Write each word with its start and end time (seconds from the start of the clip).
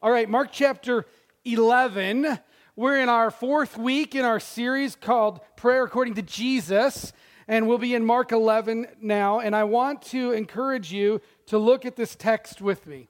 All 0.00 0.12
right, 0.12 0.28
Mark 0.28 0.50
chapter 0.52 1.06
11. 1.44 2.38
We're 2.76 3.00
in 3.00 3.08
our 3.08 3.32
fourth 3.32 3.76
week 3.76 4.14
in 4.14 4.24
our 4.24 4.38
series 4.38 4.94
called 4.94 5.40
Prayer 5.56 5.82
According 5.82 6.14
to 6.14 6.22
Jesus, 6.22 7.12
and 7.48 7.66
we'll 7.66 7.78
be 7.78 7.96
in 7.96 8.04
Mark 8.04 8.30
11 8.30 8.86
now. 9.00 9.40
And 9.40 9.56
I 9.56 9.64
want 9.64 10.02
to 10.02 10.30
encourage 10.30 10.92
you 10.92 11.20
to 11.46 11.58
look 11.58 11.84
at 11.84 11.96
this 11.96 12.14
text 12.14 12.60
with 12.60 12.86
me. 12.86 13.08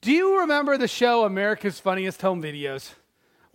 Do 0.00 0.10
you 0.10 0.40
remember 0.40 0.78
the 0.78 0.88
show 0.88 1.24
America's 1.24 1.80
Funniest 1.80 2.22
Home 2.22 2.42
Videos? 2.42 2.92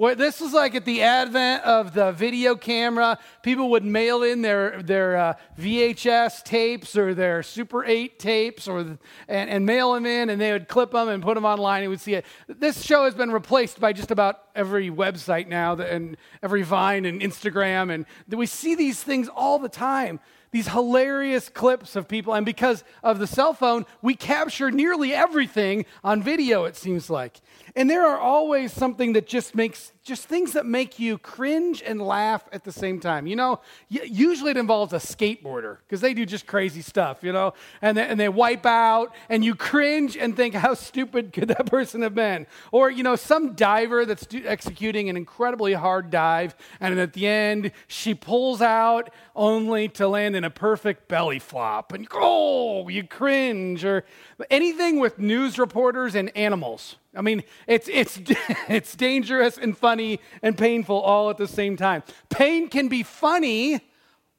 Well, 0.02 0.16
this 0.16 0.42
was 0.42 0.52
like 0.52 0.74
at 0.74 0.84
the 0.84 1.04
advent 1.04 1.64
of 1.64 1.94
the 1.94 2.12
video 2.12 2.56
camera. 2.56 3.20
People 3.44 3.70
would 3.70 3.86
mail 3.86 4.24
in 4.24 4.42
their, 4.42 4.82
their 4.82 5.16
uh, 5.16 5.34
VHS 5.60 6.44
tapes 6.44 6.98
or 6.98 7.14
their 7.14 7.44
Super 7.44 7.86
8 7.86 8.18
tapes 8.18 8.68
or, 8.68 8.80
and, 8.80 9.00
and 9.28 9.64
mail 9.64 9.94
them 9.94 10.08
in, 10.08 10.32
and 10.32 10.42
they 10.42 10.54
would 10.54 10.68
clip 10.68 10.90
them 10.90 11.08
and 11.08 11.22
put 11.22 11.36
them 11.36 11.46
online, 11.46 11.84
and 11.84 11.92
would 11.92 12.02
see 12.02 12.16
it. 12.16 12.26
This 12.48 12.84
show 12.84 13.04
has 13.04 13.14
been 13.14 13.30
replaced 13.30 13.80
by 13.80 13.94
just 13.94 14.10
about 14.10 14.40
every 14.56 14.90
website 14.90 15.48
now 15.48 15.76
and 15.76 16.18
every 16.42 16.64
Vine 16.64 17.06
and 17.06 17.22
Instagram, 17.22 17.94
and 17.94 18.08
we 18.28 18.48
see 18.48 18.74
these 18.74 19.04
things 19.04 19.30
all 19.30 19.60
the 19.60 19.70
time 19.70 20.20
these 20.52 20.68
hilarious 20.68 21.50
clips 21.50 21.96
of 21.96 22.08
people. 22.08 22.34
And 22.34 22.46
because 22.46 22.84
of 23.04 23.20
the 23.20 23.28
cell 23.28 23.54
phone, 23.54 23.86
we 24.02 24.16
capture 24.16 24.70
nearly 24.70 25.14
everything 25.14 25.86
on 26.04 26.22
video, 26.22 26.66
it 26.66 26.76
seems 26.76 27.10
like. 27.10 27.42
And 27.76 27.90
there 27.90 28.06
are 28.06 28.20
always 28.20 28.74
something 28.74 29.14
that 29.14 29.28
just 29.28 29.56
makes, 29.56 29.94
just 30.04 30.26
things 30.26 30.54
that 30.54 30.66
make 30.66 31.00
you 31.00 31.18
cringe 31.18 31.82
and 31.82 32.02
laugh 32.02 32.44
at 32.52 32.64
the 32.64 32.72
same 32.72 33.00
time. 33.00 33.28
You 33.28 33.38
know, 33.38 33.62
usually 33.88 34.52
it 34.52 34.58
involves 34.58 34.92
a 34.94 34.98
skateboarder 34.98 35.78
because 35.88 36.02
they 36.02 36.14
do 36.14 36.26
just 36.26 36.46
crazy 36.46 36.82
stuff, 36.82 37.24
you 37.24 37.32
know, 37.32 37.54
and 37.82 37.98
they, 37.98 38.06
and 38.06 38.20
they 38.20 38.28
wipe 38.28 38.66
out 38.66 39.16
and 39.30 39.46
you 39.46 39.56
cringe 39.56 40.18
and 40.18 40.36
think, 40.36 40.54
how 40.54 40.74
stupid 40.74 41.32
could 41.32 41.48
that 41.48 41.66
person 41.68 42.02
have 42.02 42.14
been? 42.14 42.46
Or, 42.72 42.90
you 42.90 43.04
know, 43.04 43.16
some 43.16 43.54
diver 43.54 44.06
that's 44.06 44.26
do, 44.26 44.44
executing 44.46 45.08
an 45.10 45.16
incredibly 45.16 45.74
hard 45.74 46.10
dive 46.10 46.56
and 46.80 47.00
at 47.00 47.14
the 47.14 47.26
end 47.26 47.72
she 47.88 48.14
pulls 48.14 48.62
out 48.62 49.12
only 49.34 49.88
to 49.90 50.08
land 50.08 50.36
in 50.36 50.44
a 50.44 50.50
perfect 50.50 51.08
belly 51.08 51.40
flop 51.40 51.94
and 51.94 52.08
oh, 52.14 52.90
you 52.90 53.08
cringe. 53.08 53.86
Or 53.86 54.04
anything 54.50 55.00
with 55.00 55.20
news 55.20 55.58
reporters 55.58 56.16
and 56.16 56.36
animals 56.36 56.98
I 57.16 57.22
mean, 57.22 57.44
it's, 57.68 57.88
it's, 57.90 58.20
it's 58.70 58.96
dangerous 58.96 59.58
and 59.58 59.78
funny 59.78 60.20
and 60.42 60.58
painful 60.58 61.00
all 61.00 61.30
at 61.30 61.38
the 61.38 61.48
same 61.48 61.76
time. 61.76 62.04
Pain 62.30 62.70
can 62.70 62.88
be 62.88 63.04
funny 63.04 63.82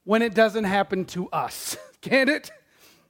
when 0.03 0.21
it 0.21 0.33
doesn't 0.33 0.65
happen 0.65 1.05
to 1.05 1.29
us, 1.29 1.77
can't 2.01 2.29
it? 2.29 2.51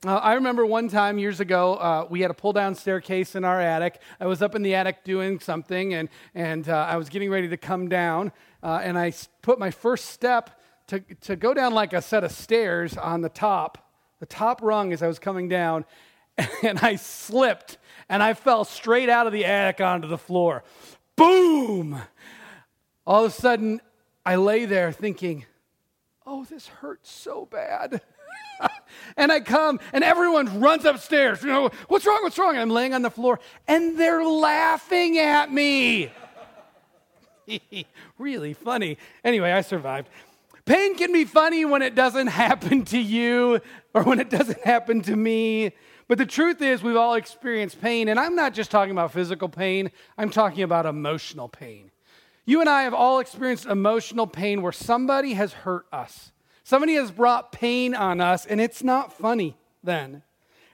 Uh, 0.05 0.15
I 0.15 0.33
remember 0.33 0.65
one 0.65 0.89
time 0.89 1.17
years 1.17 1.39
ago, 1.39 1.75
uh, 1.75 2.05
we 2.09 2.19
had 2.19 2.29
a 2.29 2.33
pull 2.33 2.51
down 2.51 2.75
staircase 2.75 3.35
in 3.35 3.45
our 3.45 3.61
attic. 3.61 4.01
I 4.19 4.25
was 4.25 4.41
up 4.41 4.53
in 4.53 4.61
the 4.61 4.75
attic 4.75 5.05
doing 5.05 5.39
something, 5.39 5.93
and, 5.93 6.09
and 6.35 6.67
uh, 6.67 6.87
I 6.89 6.97
was 6.97 7.07
getting 7.07 7.29
ready 7.29 7.47
to 7.47 7.55
come 7.55 7.87
down, 7.87 8.33
uh, 8.61 8.81
and 8.83 8.99
I 8.99 9.13
put 9.41 9.59
my 9.59 9.71
first 9.71 10.07
step 10.07 10.59
to, 10.87 10.99
to 11.21 11.37
go 11.37 11.53
down 11.53 11.73
like 11.73 11.93
a 11.93 12.01
set 12.01 12.25
of 12.25 12.33
stairs 12.33 12.97
on 12.97 13.21
the 13.21 13.29
top, 13.29 13.93
the 14.19 14.25
top 14.25 14.61
rung 14.61 14.91
as 14.91 15.01
I 15.01 15.07
was 15.07 15.19
coming 15.19 15.47
down, 15.47 15.85
and 16.63 16.79
I 16.79 16.95
slipped 16.95 17.77
and 18.09 18.21
I 18.21 18.33
fell 18.33 18.65
straight 18.65 19.09
out 19.09 19.27
of 19.27 19.33
the 19.33 19.45
attic 19.45 19.81
onto 19.81 20.07
the 20.07 20.17
floor. 20.17 20.63
Boom! 21.15 22.01
All 23.05 23.25
of 23.25 23.31
a 23.31 23.33
sudden, 23.33 23.81
I 24.25 24.35
lay 24.35 24.65
there 24.65 24.91
thinking, 24.91 25.45
oh, 26.25 26.45
this 26.45 26.67
hurts 26.67 27.11
so 27.11 27.45
bad. 27.45 28.01
and 29.17 29.31
I 29.31 29.41
come, 29.41 29.79
and 29.91 30.03
everyone 30.03 30.59
runs 30.59 30.85
upstairs. 30.85 31.41
You 31.43 31.49
know, 31.49 31.69
what's 31.87 32.05
wrong? 32.05 32.19
What's 32.23 32.37
wrong? 32.37 32.57
I'm 32.57 32.69
laying 32.69 32.93
on 32.93 33.01
the 33.01 33.11
floor, 33.11 33.39
and 33.67 33.97
they're 33.97 34.25
laughing 34.25 35.17
at 35.17 35.51
me. 35.51 36.11
really 38.17 38.53
funny. 38.53 38.97
Anyway, 39.23 39.51
I 39.51 39.61
survived. 39.61 40.09
Pain 40.65 40.95
can 40.95 41.11
be 41.11 41.25
funny 41.25 41.65
when 41.65 41.81
it 41.81 41.93
doesn't 41.93 42.27
happen 42.27 42.85
to 42.85 42.97
you 42.97 43.59
or 43.93 44.03
when 44.03 44.19
it 44.19 44.29
doesn't 44.29 44.61
happen 44.63 45.01
to 45.01 45.15
me. 45.15 45.73
But 46.07 46.17
the 46.17 46.25
truth 46.25 46.61
is, 46.61 46.83
we've 46.83 46.95
all 46.95 47.15
experienced 47.15 47.81
pain, 47.81 48.07
and 48.09 48.19
I'm 48.19 48.35
not 48.35 48.53
just 48.53 48.71
talking 48.71 48.91
about 48.91 49.13
physical 49.13 49.49
pain, 49.49 49.91
I'm 50.17 50.29
talking 50.29 50.63
about 50.63 50.85
emotional 50.85 51.47
pain. 51.47 51.91
You 52.45 52.59
and 52.59 52.69
I 52.69 52.83
have 52.83 52.93
all 52.93 53.19
experienced 53.19 53.65
emotional 53.65 54.27
pain 54.27 54.61
where 54.61 54.73
somebody 54.73 55.33
has 55.33 55.53
hurt 55.53 55.85
us. 55.91 56.31
Somebody 56.63 56.95
has 56.95 57.11
brought 57.11 57.51
pain 57.51 57.95
on 57.95 58.19
us, 58.19 58.45
and 58.45 58.59
it's 58.59 58.83
not 58.83 59.13
funny 59.13 59.55
then. 59.83 60.23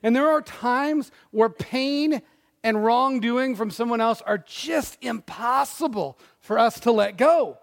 And 0.01 0.15
there 0.15 0.29
are 0.29 0.41
times 0.41 1.11
where 1.31 1.49
pain 1.49 2.21
and 2.63 2.83
wrongdoing 2.83 3.55
from 3.55 3.71
someone 3.71 4.01
else 4.01 4.21
are 4.21 4.37
just 4.37 4.97
impossible 5.01 6.17
for 6.39 6.57
us 6.57 6.79
to 6.81 6.91
let 6.91 7.17
go. 7.17 7.57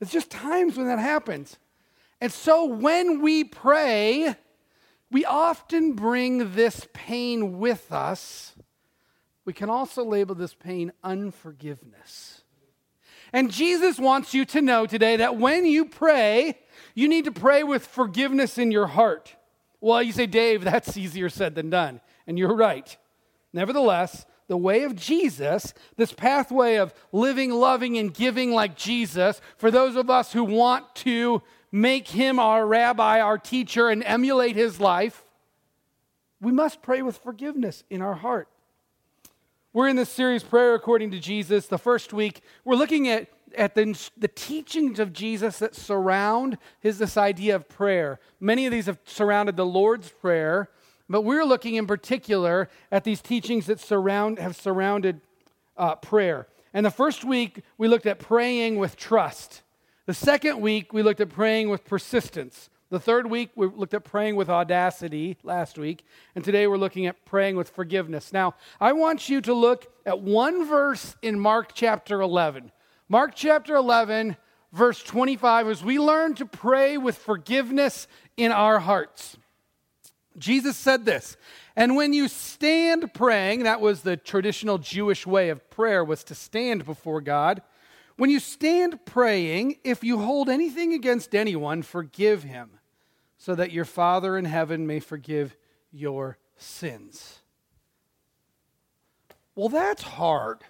It's 0.00 0.12
just 0.12 0.30
times 0.30 0.76
when 0.76 0.86
that 0.86 0.98
happens. 0.98 1.58
And 2.20 2.32
so 2.32 2.64
when 2.66 3.20
we 3.20 3.44
pray, 3.44 4.36
we 5.12 5.26
often 5.26 5.92
bring 5.92 6.54
this 6.54 6.88
pain 6.94 7.58
with 7.58 7.92
us. 7.92 8.54
We 9.44 9.52
can 9.52 9.68
also 9.68 10.04
label 10.04 10.34
this 10.34 10.54
pain 10.54 10.92
unforgiveness. 11.04 12.42
And 13.32 13.50
Jesus 13.50 13.98
wants 13.98 14.32
you 14.32 14.44
to 14.46 14.62
know 14.62 14.86
today 14.86 15.16
that 15.16 15.36
when 15.36 15.66
you 15.66 15.84
pray, 15.84 16.58
you 16.94 17.08
need 17.08 17.26
to 17.26 17.32
pray 17.32 17.62
with 17.62 17.86
forgiveness 17.86 18.56
in 18.56 18.70
your 18.70 18.86
heart. 18.86 19.34
Well, 19.80 20.02
you 20.02 20.12
say, 20.12 20.26
Dave, 20.26 20.64
that's 20.64 20.96
easier 20.96 21.28
said 21.28 21.54
than 21.54 21.68
done. 21.68 22.00
And 22.26 22.38
you're 22.38 22.54
right. 22.54 22.96
Nevertheless, 23.52 24.24
the 24.48 24.56
way 24.56 24.84
of 24.84 24.96
Jesus, 24.96 25.74
this 25.96 26.12
pathway 26.12 26.76
of 26.76 26.94
living, 27.10 27.50
loving, 27.50 27.98
and 27.98 28.12
giving 28.14 28.52
like 28.52 28.76
Jesus, 28.76 29.40
for 29.56 29.70
those 29.70 29.96
of 29.96 30.08
us 30.08 30.32
who 30.32 30.44
want 30.44 30.94
to 30.96 31.42
make 31.72 32.08
him 32.08 32.38
our 32.38 32.66
rabbi, 32.66 33.20
our 33.20 33.38
teacher, 33.38 33.88
and 33.88 34.04
emulate 34.04 34.54
his 34.54 34.78
life, 34.78 35.24
we 36.40 36.52
must 36.52 36.82
pray 36.82 37.00
with 37.00 37.16
forgiveness 37.16 37.82
in 37.88 38.02
our 38.02 38.14
heart. 38.14 38.48
We're 39.72 39.88
in 39.88 39.96
this 39.96 40.10
series, 40.10 40.42
Prayer 40.42 40.74
According 40.74 41.12
to 41.12 41.18
Jesus. 41.18 41.66
The 41.66 41.78
first 41.78 42.12
week, 42.12 42.42
we're 42.62 42.76
looking 42.76 43.08
at, 43.08 43.28
at 43.56 43.74
the, 43.74 43.98
the 44.18 44.28
teachings 44.28 44.98
of 44.98 45.14
Jesus 45.14 45.60
that 45.60 45.74
surround 45.74 46.58
his 46.80 46.98
this 46.98 47.16
idea 47.16 47.56
of 47.56 47.70
prayer. 47.70 48.20
Many 48.38 48.66
of 48.66 48.72
these 48.72 48.84
have 48.84 48.98
surrounded 49.06 49.56
the 49.56 49.64
Lord's 49.64 50.10
Prayer, 50.10 50.68
but 51.08 51.22
we're 51.22 51.44
looking 51.44 51.76
in 51.76 51.86
particular 51.86 52.68
at 52.90 53.04
these 53.04 53.22
teachings 53.22 53.64
that 53.66 53.80
surround, 53.80 54.38
have 54.38 54.56
surrounded 54.56 55.22
uh, 55.78 55.94
prayer. 55.94 56.48
And 56.74 56.84
the 56.84 56.90
first 56.90 57.24
week, 57.24 57.62
we 57.78 57.88
looked 57.88 58.06
at 58.06 58.18
praying 58.18 58.76
with 58.76 58.96
trust. 58.96 59.62
The 60.04 60.14
second 60.14 60.60
week, 60.60 60.92
we 60.92 61.04
looked 61.04 61.20
at 61.20 61.28
praying 61.28 61.68
with 61.68 61.84
persistence. 61.84 62.70
The 62.90 62.98
third 62.98 63.30
week, 63.30 63.50
we 63.54 63.68
looked 63.68 63.94
at 63.94 64.02
praying 64.02 64.34
with 64.34 64.50
audacity 64.50 65.36
last 65.44 65.78
week. 65.78 66.04
And 66.34 66.44
today, 66.44 66.66
we're 66.66 66.76
looking 66.76 67.06
at 67.06 67.24
praying 67.24 67.54
with 67.54 67.70
forgiveness. 67.70 68.32
Now, 68.32 68.56
I 68.80 68.94
want 68.94 69.28
you 69.28 69.40
to 69.42 69.54
look 69.54 69.86
at 70.04 70.20
one 70.20 70.66
verse 70.66 71.14
in 71.22 71.38
Mark 71.38 71.70
chapter 71.72 72.20
11. 72.20 72.72
Mark 73.08 73.36
chapter 73.36 73.76
11, 73.76 74.36
verse 74.72 75.00
25, 75.04 75.68
as 75.68 75.84
we 75.84 76.00
learn 76.00 76.34
to 76.34 76.46
pray 76.46 76.96
with 76.98 77.16
forgiveness 77.16 78.08
in 78.36 78.50
our 78.50 78.80
hearts. 78.80 79.36
Jesus 80.36 80.76
said 80.76 81.04
this, 81.04 81.36
and 81.76 81.94
when 81.94 82.12
you 82.12 82.26
stand 82.26 83.14
praying, 83.14 83.62
that 83.62 83.80
was 83.80 84.00
the 84.00 84.16
traditional 84.16 84.78
Jewish 84.78 85.26
way 85.28 85.50
of 85.50 85.70
prayer, 85.70 86.02
was 86.02 86.24
to 86.24 86.34
stand 86.34 86.84
before 86.84 87.20
God. 87.20 87.62
When 88.22 88.30
you 88.30 88.38
stand 88.38 89.04
praying, 89.04 89.78
if 89.82 90.04
you 90.04 90.20
hold 90.20 90.48
anything 90.48 90.92
against 90.94 91.34
anyone, 91.34 91.82
forgive 91.82 92.44
him, 92.44 92.78
so 93.36 93.56
that 93.56 93.72
your 93.72 93.84
Father 93.84 94.38
in 94.38 94.44
heaven 94.44 94.86
may 94.86 95.00
forgive 95.00 95.56
your 95.90 96.38
sins. 96.56 97.40
Well, 99.56 99.68
that's 99.68 100.04
hard. 100.04 100.60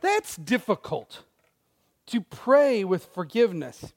That's 0.00 0.34
difficult 0.34 1.24
to 2.06 2.22
pray 2.22 2.84
with 2.84 3.04
forgiveness. 3.04 3.92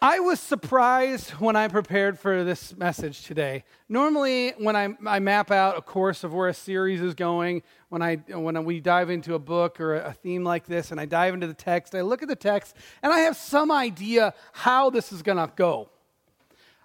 I 0.00 0.20
was 0.20 0.40
surprised 0.40 1.30
when 1.32 1.56
I 1.56 1.68
prepared 1.68 2.18
for 2.18 2.44
this 2.44 2.76
message 2.76 3.22
today. 3.24 3.64
Normally, 3.88 4.50
when 4.58 4.76
I, 4.76 4.94
I, 5.06 5.20
map 5.20 5.50
out 5.50 5.78
a 5.78 5.80
course 5.80 6.22
of 6.22 6.34
where 6.34 6.48
a 6.48 6.54
series 6.54 7.00
is 7.00 7.14
going, 7.14 7.62
when, 7.88 8.02
I, 8.02 8.16
when 8.16 8.62
we 8.66 8.80
dive 8.80 9.08
into 9.08 9.34
a 9.34 9.38
book 9.38 9.80
or 9.80 9.94
a 9.94 10.12
theme 10.12 10.44
like 10.44 10.66
this 10.66 10.90
and 10.90 11.00
I 11.00 11.06
dive 11.06 11.32
into 11.32 11.46
the 11.46 11.54
text, 11.54 11.94
I 11.94 12.02
look 12.02 12.22
at 12.22 12.28
the 12.28 12.36
text 12.36 12.76
and 13.02 13.10
I 13.10 13.20
have 13.20 13.38
some 13.38 13.70
idea 13.70 14.34
how 14.52 14.90
this 14.90 15.12
is 15.12 15.22
going 15.22 15.38
to 15.38 15.50
go. 15.56 15.88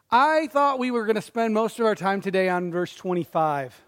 I 0.09 0.47
thought 0.47 0.79
we 0.79 0.89
were 0.89 1.05
going 1.05 1.15
to 1.15 1.21
spend 1.21 1.53
most 1.53 1.81
of 1.81 1.85
our 1.85 1.95
time 1.95 2.21
today 2.21 2.47
on 2.47 2.71
verse 2.71 2.95
25. 2.95 3.81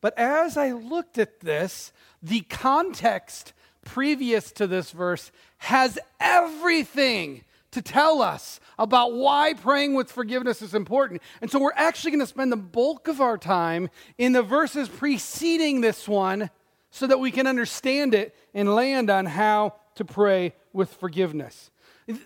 But 0.00 0.18
as 0.18 0.56
I 0.56 0.72
looked 0.72 1.18
at 1.18 1.38
this, 1.38 1.92
the 2.20 2.40
context 2.40 3.52
previous 3.84 4.50
to 4.52 4.66
this 4.66 4.90
verse 4.90 5.30
has 5.58 6.00
everything 6.18 7.44
to 7.76 7.82
tell 7.82 8.22
us 8.22 8.58
about 8.78 9.12
why 9.12 9.52
praying 9.52 9.92
with 9.94 10.10
forgiveness 10.10 10.62
is 10.62 10.74
important. 10.74 11.20
And 11.42 11.50
so 11.50 11.58
we're 11.58 11.72
actually 11.74 12.12
going 12.12 12.20
to 12.20 12.26
spend 12.26 12.50
the 12.50 12.56
bulk 12.56 13.06
of 13.06 13.20
our 13.20 13.36
time 13.36 13.90
in 14.16 14.32
the 14.32 14.42
verses 14.42 14.88
preceding 14.88 15.82
this 15.82 16.08
one 16.08 16.48
so 16.90 17.06
that 17.06 17.20
we 17.20 17.30
can 17.30 17.46
understand 17.46 18.14
it 18.14 18.34
and 18.54 18.74
land 18.74 19.10
on 19.10 19.26
how 19.26 19.74
to 19.96 20.06
pray 20.06 20.54
with 20.72 20.94
forgiveness. 20.94 21.70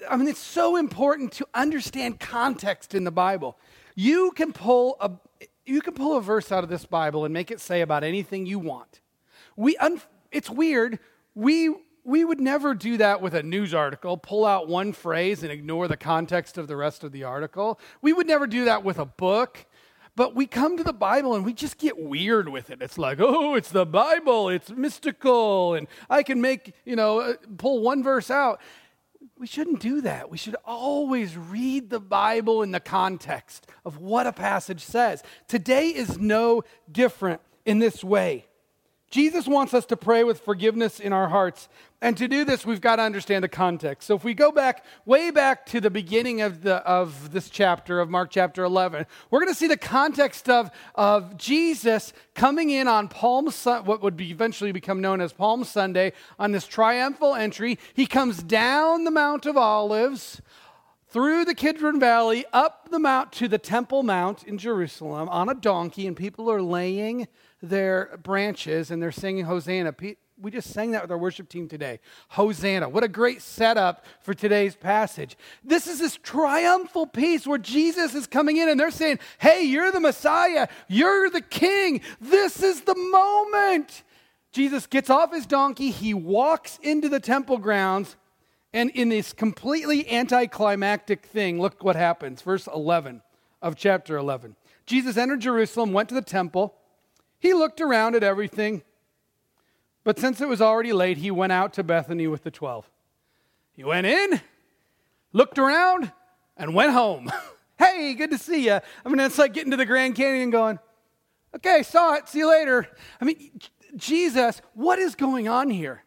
I 0.09 0.17
mean, 0.17 0.29
it's 0.29 0.39
so 0.39 0.77
important 0.77 1.33
to 1.33 1.49
understand 1.53 2.21
context 2.21 2.95
in 2.95 3.03
the 3.03 3.11
Bible. 3.11 3.59
You 3.97 4.31
can 4.31 4.53
pull 4.53 4.97
a, 5.01 5.11
you 5.67 5.81
can 5.81 5.95
pull 5.95 6.17
a 6.17 6.21
verse 6.21 6.53
out 6.53 6.63
of 6.63 6.71
this 6.71 6.87
Bible 6.87 7.25
and 7.25 7.35
make 7.35 7.51
it 7.51 7.61
say 7.61 7.81
about 7.81 8.05
anything 8.05 8.47
you 8.47 8.61
want. 8.61 9.01
We, 9.57 9.77
it's 10.31 10.49
weird. 10.49 11.01
We, 11.35 11.75
we 12.11 12.25
would 12.25 12.41
never 12.41 12.75
do 12.75 12.97
that 12.97 13.23
with 13.23 13.35
a 13.35 13.43
news 13.43 13.73
article, 13.73 14.17
pull 14.17 14.45
out 14.45 14.69
one 14.69 14.93
phrase 14.93 15.43
and 15.43 15.53
ignore 15.53 15.89
the 15.89 15.97
context 15.97 16.59
of 16.59 16.67
the 16.67 16.77
rest 16.77 17.05
of 17.05 17.13
the 17.13 17.25
article. 17.25 17.79
We 18.03 18.13
would 18.13 18.27
never 18.27 18.47
do 18.47 18.65
that 18.67 18.85
with 18.85 18.99
a 18.99 19.07
book. 19.07 19.67
But 20.17 20.35
we 20.35 20.47
come 20.47 20.77
to 20.77 20.83
the 20.83 20.93
Bible 20.93 21.37
and 21.37 21.45
we 21.45 21.53
just 21.53 21.79
get 21.79 21.97
weird 21.97 22.49
with 22.49 22.69
it. 22.69 22.83
It's 22.83 22.99
like, 22.99 23.19
oh, 23.21 23.55
it's 23.55 23.71
the 23.71 23.87
Bible, 23.87 24.49
it's 24.49 24.69
mystical, 24.69 25.75
and 25.75 25.87
I 26.11 26.25
can 26.25 26.41
make, 26.41 26.75
you 26.85 26.97
know, 26.97 27.21
uh, 27.21 27.35
pull 27.57 27.81
one 27.81 28.03
verse 28.03 28.31
out. 28.31 28.61
We 29.39 29.47
shouldn't 29.47 29.81
do 29.81 30.01
that. 30.03 30.29
We 30.29 30.37
should 30.37 30.57
always 30.65 31.37
read 31.37 31.91
the 31.91 32.01
Bible 32.01 32.63
in 32.63 32.73
the 32.73 32.81
context 32.81 33.69
of 33.85 33.99
what 33.99 34.27
a 34.27 34.33
passage 34.33 34.83
says. 34.83 35.23
Today 35.47 35.89
is 35.89 36.19
no 36.19 36.65
different 36.91 37.41
in 37.65 37.79
this 37.79 38.03
way. 38.03 38.47
Jesus 39.11 39.49
wants 39.49 39.75
us 39.75 39.87
to 39.87 39.97
pray 39.97 40.23
with 40.23 40.41
forgiveness 40.41 41.01
in 41.01 41.13
our 41.13 41.29
hearts. 41.29 41.69
And 42.03 42.17
to 42.17 42.29
do 42.29 42.47
this, 42.47 42.65
we've 42.65 42.81
got 42.81 42.97
to 42.97 43.03
understand 43.03 43.45
the 43.45 43.49
context. 43.49 44.07
So 44.07 44.17
if 44.17 44.25
we 44.25 44.33
go 44.33 44.51
back, 44.51 44.87
way 45.05 45.31
back 45.31 45.67
to 45.67 45.83
the 45.83 45.91
beginning 45.91 46.41
of, 46.41 46.63
the, 46.63 46.77
of 46.77 47.31
this 47.31 47.51
chapter, 47.51 48.01
of 48.01 48.09
Mark 48.09 48.31
chapter 48.31 48.65
11, 48.65 49.05
we're 49.31 49.41
going 49.41 49.53
to 49.53 49.59
see 49.59 49.67
the 49.67 49.77
context 49.77 50.49
of, 50.49 50.71
of 50.95 51.37
Jesus 51.37 52.15
coming 52.35 52.71
in 52.71 52.89
on 52.89 53.09
Palm 53.09 53.51
Sun, 53.51 53.85
what 53.85 54.03
would 54.03 54.17
be 54.17 54.31
eventually 54.31 54.73
become 54.73 55.03
known 55.03 55.21
as 55.21 55.35
Palm 55.35 55.63
Sunday, 55.63 56.15
on 56.39 56.53
this 56.53 56.67
triumphal 56.67 57.35
entry. 57.35 57.79
He 57.93 58.07
comes 58.07 58.43
down 58.43 59.05
the 59.05 59.11
Mount 59.11 59.45
of 59.45 59.59
Olives, 59.59 60.41
through 61.11 61.45
the 61.45 61.57
Kidron 61.57 61.99
Valley, 61.99 62.45
up 62.53 62.89
the 62.89 63.01
mount 63.01 63.33
to 63.33 63.49
the 63.49 63.59
Temple 63.59 64.05
Mount 64.05 64.45
in 64.45 64.59
Jerusalem 64.59 65.29
on 65.29 65.49
a 65.49 65.55
donkey, 65.55 66.07
and 66.07 66.17
people 66.17 66.49
are 66.49 66.63
laying 66.63 67.27
their 67.63 68.19
branches 68.23 68.91
and 68.91 69.03
they're 69.03 69.13
singing 69.13 69.45
Hosanna. 69.45 69.95
We 70.41 70.51
just 70.51 70.73
sang 70.73 70.93
that 70.93 71.03
with 71.03 71.11
our 71.11 71.19
worship 71.19 71.49
team 71.49 71.69
today. 71.69 72.01
Hosanna. 72.29 72.89
What 72.89 73.05
a 73.05 73.09
great 73.09 73.43
setup 73.43 74.05
for 74.23 74.33
today's 74.33 74.75
passage. 74.75 75.37
This 75.63 75.87
is 75.87 75.99
this 75.99 76.17
triumphal 76.17 77.07
piece 77.07 77.47
where 77.47 77.59
Jesus 77.59 78.15
is 78.15 78.27
coming 78.27 78.57
in 78.57 78.69
and 78.69 78.81
they're 78.81 78.91
saying, 78.91 79.19
Hey, 79.39 79.63
you're 79.65 79.93
the 79.93 80.01
Messiah. 80.01 80.69
You're 80.89 81.29
the 81.29 81.43
King. 81.43 82.01
This 82.21 82.63
is 82.63 82.83
the 82.83 82.95
moment. 82.95 84.03
Jesus 84.53 84.87
gets 84.87 85.11
off 85.11 85.33
his 85.33 85.47
donkey. 85.47 85.91
He 85.91 86.15
walks 86.15 86.79
into 86.83 87.09
the 87.09 87.21
temple 87.21 87.59
grounds. 87.59 88.17
And 88.73 88.91
in 88.91 89.09
this 89.09 89.33
completely 89.33 90.11
anticlimactic 90.11 91.27
thing, 91.27 91.61
look 91.61 91.83
what 91.83 91.97
happens. 91.97 92.41
Verse 92.43 92.69
11 92.73 93.21
of 93.61 93.77
chapter 93.77 94.17
11. 94.17 94.57
Jesus 94.87 95.17
entered 95.17 95.41
Jerusalem, 95.41 95.93
went 95.93 96.09
to 96.09 96.15
the 96.15 96.23
temple. 96.23 96.75
He 97.41 97.55
looked 97.55 97.81
around 97.81 98.15
at 98.15 98.23
everything, 98.23 98.83
but 100.05 100.19
since 100.19 100.41
it 100.41 100.49
was 100.49 100.61
already 100.61 100.93
late, 100.93 101.19
he 101.19 101.31
went 101.31 101.53
out 101.53 101.73
to 101.75 101.83
Bethany 101.83 102.27
with 102.27 102.45
the 102.45 102.51
twelve. 102.51 102.89
He 103.73 103.83
went 103.83 104.07
in, 104.07 104.41
looked 105.33 105.59
around, 105.59 106.13
and 106.57 106.75
went 106.75 106.93
home. 106.93 107.33
hey, 107.79 108.15
good 108.15 108.31
to 108.31 108.39
see 108.39 108.67
you. 108.67 108.79
I 109.05 109.09
mean, 109.09 109.19
it's 109.21 109.39
like 109.39 109.55
getting 109.55 109.71
to 109.71 109.77
the 109.77 109.87
Grand 109.87 110.15
Canyon 110.15 110.51
going, 110.51 110.79
okay, 111.57 111.83
saw 111.83 112.15
it, 112.15 112.29
see 112.29 112.41
you 112.41 112.49
later. 112.49 112.87
I 113.21 113.25
mean, 113.25 113.51
Jesus, 113.97 114.61
what 114.75 114.99
is 114.99 115.15
going 115.15 115.49
on 115.49 115.71
here? 115.71 116.05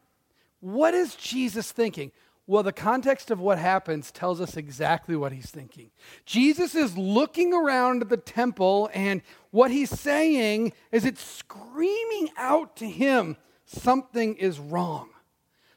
What 0.60 0.94
is 0.94 1.16
Jesus 1.16 1.72
thinking? 1.72 2.12
Well, 2.46 2.64
the 2.64 2.74
context 2.74 3.32
of 3.32 3.40
what 3.40 3.58
happens 3.58 4.12
tells 4.12 4.42
us 4.42 4.58
exactly 4.58 5.16
what 5.16 5.32
he's 5.32 5.50
thinking. 5.50 5.92
Jesus 6.26 6.76
is 6.76 6.98
looking 6.98 7.54
around 7.54 8.04
the 8.04 8.18
temple, 8.18 8.90
and 8.94 9.22
what 9.54 9.70
he's 9.70 9.92
saying 9.92 10.74
is 10.92 11.06
it's 11.06 11.24
screaming 11.24 12.30
out 12.38 12.76
to 12.78 12.90
him 12.90 13.38
something 13.66 14.36
is 14.36 14.58
wrong. 14.58 15.10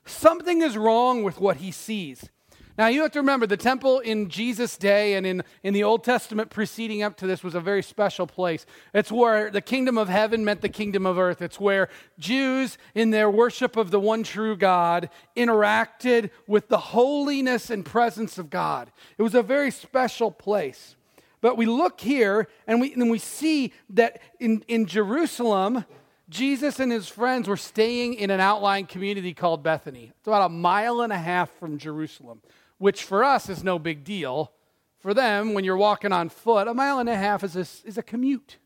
Something 0.06 0.62
is 0.62 0.78
wrong 0.78 1.22
with 1.22 1.38
what 1.38 1.58
he 1.58 1.70
sees. 1.70 2.30
Now, 2.78 2.86
you 2.86 3.02
have 3.02 3.12
to 3.12 3.18
remember 3.18 3.46
the 3.46 3.58
temple 3.58 3.98
in 3.98 4.30
Jesus' 4.30 4.78
day 4.78 5.12
and 5.12 5.26
in, 5.26 5.44
in 5.62 5.74
the 5.74 5.84
Old 5.84 6.04
Testament 6.04 6.48
preceding 6.48 7.02
up 7.02 7.18
to 7.18 7.26
this 7.26 7.44
was 7.44 7.54
a 7.54 7.60
very 7.60 7.82
special 7.82 8.26
place. 8.26 8.64
It's 8.94 9.12
where 9.12 9.50
the 9.50 9.60
kingdom 9.60 9.98
of 9.98 10.08
heaven 10.08 10.42
meant 10.42 10.62
the 10.62 10.70
kingdom 10.70 11.04
of 11.04 11.18
earth. 11.18 11.42
It's 11.42 11.60
where 11.60 11.90
Jews, 12.18 12.78
in 12.94 13.10
their 13.10 13.30
worship 13.30 13.76
of 13.76 13.90
the 13.90 14.00
one 14.00 14.22
true 14.22 14.56
God, 14.56 15.10
interacted 15.36 16.30
with 16.46 16.68
the 16.68 16.78
holiness 16.78 17.68
and 17.68 17.84
presence 17.84 18.38
of 18.38 18.48
God. 18.48 18.90
It 19.18 19.22
was 19.22 19.34
a 19.34 19.42
very 19.42 19.70
special 19.70 20.30
place. 20.30 20.95
But 21.40 21.56
we 21.56 21.66
look 21.66 22.00
here 22.00 22.48
and 22.66 22.80
we, 22.80 22.92
and 22.94 23.10
we 23.10 23.18
see 23.18 23.72
that 23.90 24.20
in, 24.40 24.64
in 24.68 24.86
Jerusalem, 24.86 25.84
Jesus 26.28 26.80
and 26.80 26.90
his 26.90 27.08
friends 27.08 27.46
were 27.46 27.56
staying 27.56 28.14
in 28.14 28.30
an 28.30 28.40
outlying 28.40 28.86
community 28.86 29.34
called 29.34 29.62
Bethany. 29.62 30.12
It's 30.18 30.26
about 30.26 30.46
a 30.46 30.48
mile 30.48 31.02
and 31.02 31.12
a 31.12 31.18
half 31.18 31.50
from 31.58 31.78
Jerusalem 31.78 32.40
which 32.78 33.04
for 33.04 33.24
us 33.24 33.48
is 33.48 33.64
no 33.64 33.78
big 33.78 34.04
deal. 34.04 34.52
For 34.98 35.14
them, 35.14 35.54
when 35.54 35.64
you're 35.64 35.76
walking 35.76 36.12
on 36.12 36.28
foot, 36.28 36.68
a 36.68 36.74
mile 36.74 36.98
and 36.98 37.08
a 37.08 37.16
half 37.16 37.44
is 37.44 37.56
a, 37.56 37.60
is 37.60 37.96
a 37.96 38.02
commute. 38.02 38.58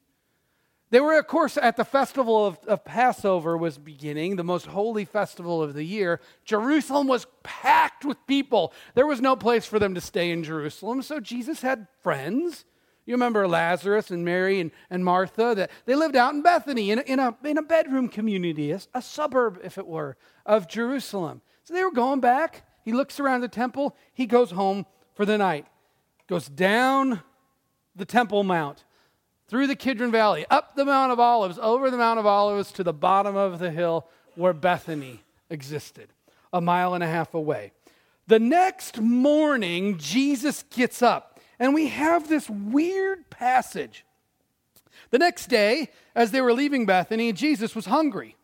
They 0.90 1.00
were, 1.00 1.18
of 1.18 1.26
course, 1.26 1.56
at 1.56 1.76
the 1.76 1.84
festival 1.84 2.46
of, 2.46 2.58
of, 2.66 2.84
Passover 2.84 3.56
was 3.56 3.78
beginning, 3.78 4.36
the 4.36 4.44
most 4.44 4.66
holy 4.66 5.04
festival 5.04 5.62
of 5.62 5.74
the 5.74 5.84
year. 5.84 6.20
Jerusalem 6.44 7.06
was 7.06 7.26
packed 7.44 8.04
with 8.04 8.18
people. 8.26 8.72
There 8.94 9.06
was 9.06 9.20
no 9.20 9.36
place 9.36 9.66
for 9.66 9.78
them 9.78 9.94
to 9.94 10.00
stay 10.00 10.30
in 10.30 10.42
Jerusalem, 10.42 11.02
so 11.02 11.20
Jesus 11.20 11.62
had 11.62 11.86
friends. 12.02 12.64
You 13.06 13.14
remember 13.14 13.46
Lazarus 13.46 14.10
and 14.10 14.24
Mary 14.24 14.60
and, 14.60 14.72
and 14.90 15.04
Martha? 15.04 15.54
That 15.54 15.70
they 15.86 15.94
lived 15.94 16.16
out 16.16 16.34
in 16.34 16.42
Bethany 16.42 16.90
in 16.90 16.98
a, 16.98 17.02
in 17.02 17.18
a, 17.20 17.36
in 17.44 17.56
a 17.56 17.62
bedroom 17.62 18.08
community, 18.08 18.72
a, 18.72 18.80
a 18.92 19.00
suburb, 19.00 19.60
if 19.62 19.78
it 19.78 19.86
were, 19.86 20.16
of 20.44 20.68
Jerusalem. 20.68 21.40
So 21.62 21.72
they 21.72 21.84
were 21.84 21.92
going 21.92 22.20
back 22.20 22.64
he 22.82 22.92
looks 22.92 23.20
around 23.20 23.42
the 23.42 23.48
temple. 23.48 23.96
He 24.12 24.26
goes 24.26 24.50
home 24.50 24.86
for 25.14 25.24
the 25.24 25.38
night. 25.38 25.66
Goes 26.26 26.48
down 26.48 27.22
the 27.94 28.04
Temple 28.04 28.44
Mount, 28.44 28.84
through 29.50 29.66
the 29.66 29.74
Kidron 29.74 30.12
Valley, 30.12 30.46
up 30.48 30.76
the 30.76 30.84
Mount 30.84 31.10
of 31.10 31.18
Olives, 31.18 31.58
over 31.60 31.90
the 31.90 31.96
Mount 31.96 32.20
of 32.20 32.24
Olives 32.24 32.70
to 32.70 32.84
the 32.84 32.92
bottom 32.92 33.34
of 33.34 33.58
the 33.58 33.72
hill 33.72 34.06
where 34.36 34.52
Bethany 34.52 35.24
existed, 35.50 36.08
a 36.52 36.60
mile 36.60 36.94
and 36.94 37.02
a 37.02 37.08
half 37.08 37.34
away. 37.34 37.72
The 38.28 38.38
next 38.38 39.00
morning, 39.00 39.98
Jesus 39.98 40.62
gets 40.70 41.02
up, 41.02 41.40
and 41.58 41.74
we 41.74 41.88
have 41.88 42.28
this 42.28 42.48
weird 42.48 43.28
passage. 43.28 44.04
The 45.10 45.18
next 45.18 45.48
day, 45.48 45.90
as 46.14 46.30
they 46.30 46.40
were 46.40 46.52
leaving 46.52 46.86
Bethany, 46.86 47.32
Jesus 47.32 47.74
was 47.74 47.86
hungry. 47.86 48.36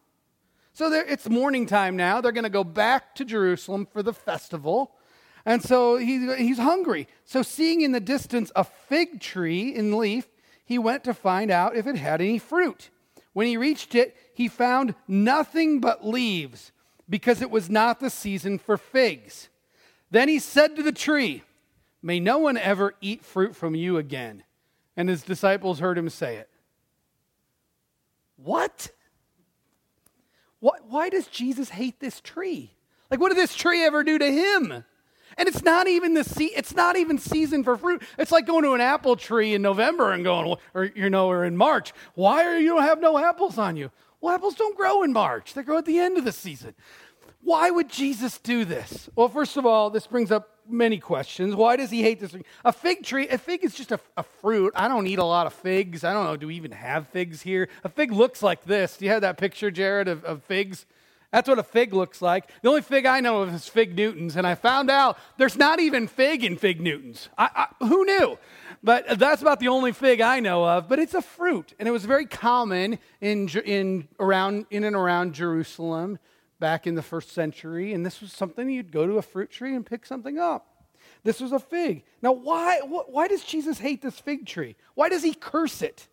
So 0.72 0.92
it's 0.92 1.28
morning 1.28 1.66
time 1.66 1.96
now. 1.96 2.20
They're 2.20 2.32
going 2.32 2.44
to 2.44 2.50
go 2.50 2.64
back 2.64 3.14
to 3.14 3.24
Jerusalem 3.24 3.86
for 3.86 4.02
the 4.02 4.12
festival. 4.12 4.90
And 5.44 5.62
so 5.62 5.96
he, 5.98 6.34
he's 6.34 6.58
hungry. 6.58 7.06
So, 7.24 7.42
seeing 7.42 7.82
in 7.82 7.92
the 7.92 8.00
distance 8.00 8.50
a 8.56 8.64
fig 8.64 9.20
tree 9.20 9.72
in 9.72 9.96
leaf, 9.96 10.26
he 10.66 10.78
went 10.78 11.04
to 11.04 11.14
find 11.14 11.50
out 11.50 11.76
if 11.76 11.86
it 11.86 11.96
had 11.96 12.20
any 12.20 12.38
fruit. 12.38 12.90
When 13.32 13.46
he 13.46 13.56
reached 13.56 13.94
it, 13.94 14.16
he 14.34 14.48
found 14.48 14.94
nothing 15.06 15.80
but 15.80 16.06
leaves 16.06 16.72
because 17.08 17.40
it 17.40 17.50
was 17.50 17.70
not 17.70 18.00
the 18.00 18.10
season 18.10 18.58
for 18.58 18.76
figs. 18.76 19.48
Then 20.10 20.28
he 20.28 20.38
said 20.38 20.76
to 20.76 20.82
the 20.82 20.92
tree, 20.92 21.42
May 22.02 22.20
no 22.20 22.38
one 22.38 22.56
ever 22.56 22.94
eat 23.00 23.24
fruit 23.24 23.56
from 23.56 23.74
you 23.74 23.96
again. 23.96 24.44
And 24.96 25.08
his 25.08 25.22
disciples 25.22 25.78
heard 25.78 25.98
him 25.98 26.08
say 26.08 26.36
it. 26.36 26.48
What? 28.36 28.90
Why, 30.60 30.78
why 30.88 31.08
does 31.08 31.26
Jesus 31.26 31.68
hate 31.68 32.00
this 32.00 32.20
tree? 32.20 32.72
Like, 33.10 33.20
what 33.20 33.28
did 33.28 33.38
this 33.38 33.54
tree 33.54 33.84
ever 33.84 34.02
do 34.02 34.18
to 34.18 34.30
him? 34.30 34.84
And 35.38 35.48
it's 35.48 35.62
not 35.62 35.86
even 35.86 36.14
the 36.14 36.24
se- 36.24 36.52
it's 36.56 36.74
not 36.74 36.96
even 36.96 37.18
season 37.18 37.62
for 37.62 37.76
fruit. 37.76 38.02
It's 38.18 38.32
like 38.32 38.46
going 38.46 38.64
to 38.64 38.72
an 38.72 38.80
apple 38.80 39.16
tree 39.16 39.54
in 39.54 39.62
November 39.62 40.12
and 40.12 40.24
going, 40.24 40.56
or 40.74 40.84
you 40.84 41.10
know, 41.10 41.28
or 41.28 41.44
in 41.44 41.56
March. 41.56 41.92
Why 42.14 42.44
are 42.44 42.58
you 42.58 42.68
don't 42.68 42.82
have 42.82 43.00
no 43.00 43.18
apples 43.18 43.58
on 43.58 43.76
you? 43.76 43.90
Well, 44.20 44.34
apples 44.34 44.54
don't 44.54 44.76
grow 44.76 45.02
in 45.02 45.12
March. 45.12 45.54
They 45.54 45.62
grow 45.62 45.78
at 45.78 45.84
the 45.84 45.98
end 45.98 46.16
of 46.16 46.24
the 46.24 46.32
season. 46.32 46.74
Why 47.42 47.70
would 47.70 47.88
Jesus 47.88 48.38
do 48.38 48.64
this? 48.64 49.08
Well, 49.14 49.28
first 49.28 49.56
of 49.56 49.64
all, 49.64 49.88
this 49.88 50.06
brings 50.06 50.32
up 50.32 50.56
many 50.68 50.98
questions. 50.98 51.54
Why 51.54 51.76
does 51.76 51.90
he 51.90 52.02
hate 52.02 52.18
this? 52.18 52.34
A 52.64 52.72
fig 52.72 53.04
tree, 53.04 53.28
a 53.28 53.38
fig 53.38 53.64
is 53.64 53.72
just 53.74 53.92
a, 53.92 54.00
a, 54.16 54.24
fruit. 54.24 54.72
I 54.74 54.88
don't 54.88 55.06
eat 55.06 55.20
a 55.20 55.24
lot 55.24 55.46
of 55.46 55.52
figs. 55.52 56.02
I 56.02 56.12
don't 56.12 56.24
know, 56.24 56.36
do 56.36 56.48
we 56.48 56.56
even 56.56 56.72
have 56.72 57.06
figs 57.08 57.42
here? 57.42 57.68
A 57.84 57.88
fig 57.88 58.10
looks 58.10 58.42
like 58.42 58.64
this. 58.64 58.96
Do 58.96 59.04
you 59.04 59.12
have 59.12 59.20
that 59.20 59.38
picture, 59.38 59.70
Jared, 59.70 60.08
of, 60.08 60.24
of 60.24 60.42
figs? 60.42 60.86
That's 61.32 61.48
what 61.48 61.58
a 61.58 61.62
fig 61.62 61.92
looks 61.92 62.22
like. 62.22 62.50
The 62.62 62.68
only 62.68 62.82
fig 62.82 63.04
I 63.04 63.20
know 63.20 63.42
of 63.42 63.52
is 63.52 63.68
fig 63.68 63.96
Newtons, 63.96 64.36
and 64.36 64.46
I 64.46 64.54
found 64.54 64.90
out 64.90 65.18
there's 65.36 65.56
not 65.56 65.80
even 65.80 66.06
fig 66.06 66.44
in 66.44 66.56
fig 66.56 66.80
Newtons. 66.80 67.28
I, 67.36 67.68
I, 67.80 67.84
who 67.86 68.04
knew? 68.04 68.38
But 68.82 69.18
that's 69.18 69.42
about 69.42 69.60
the 69.60 69.68
only 69.68 69.92
fig 69.92 70.20
I 70.20 70.40
know 70.40 70.64
of. 70.64 70.88
But 70.88 70.98
it's 70.98 71.14
a 71.14 71.22
fruit, 71.22 71.74
and 71.78 71.88
it 71.88 71.92
was 71.92 72.04
very 72.04 72.26
common 72.26 72.98
in, 73.20 73.48
in, 73.48 74.08
around, 74.20 74.66
in 74.70 74.84
and 74.84 74.94
around 74.94 75.34
Jerusalem 75.34 76.18
back 76.58 76.86
in 76.86 76.94
the 76.94 77.02
first 77.02 77.32
century. 77.32 77.92
And 77.92 78.06
this 78.06 78.20
was 78.20 78.32
something 78.32 78.70
you'd 78.70 78.92
go 78.92 79.06
to 79.06 79.18
a 79.18 79.22
fruit 79.22 79.50
tree 79.50 79.74
and 79.74 79.84
pick 79.84 80.06
something 80.06 80.38
up. 80.38 80.72
This 81.24 81.40
was 81.40 81.52
a 81.52 81.58
fig. 81.58 82.04
Now, 82.22 82.32
why, 82.32 82.80
why 82.80 83.28
does 83.28 83.42
Jesus 83.42 83.78
hate 83.78 84.00
this 84.00 84.18
fig 84.18 84.46
tree? 84.46 84.76
Why 84.94 85.08
does 85.08 85.22
he 85.22 85.34
curse 85.34 85.82
it? 85.82 86.06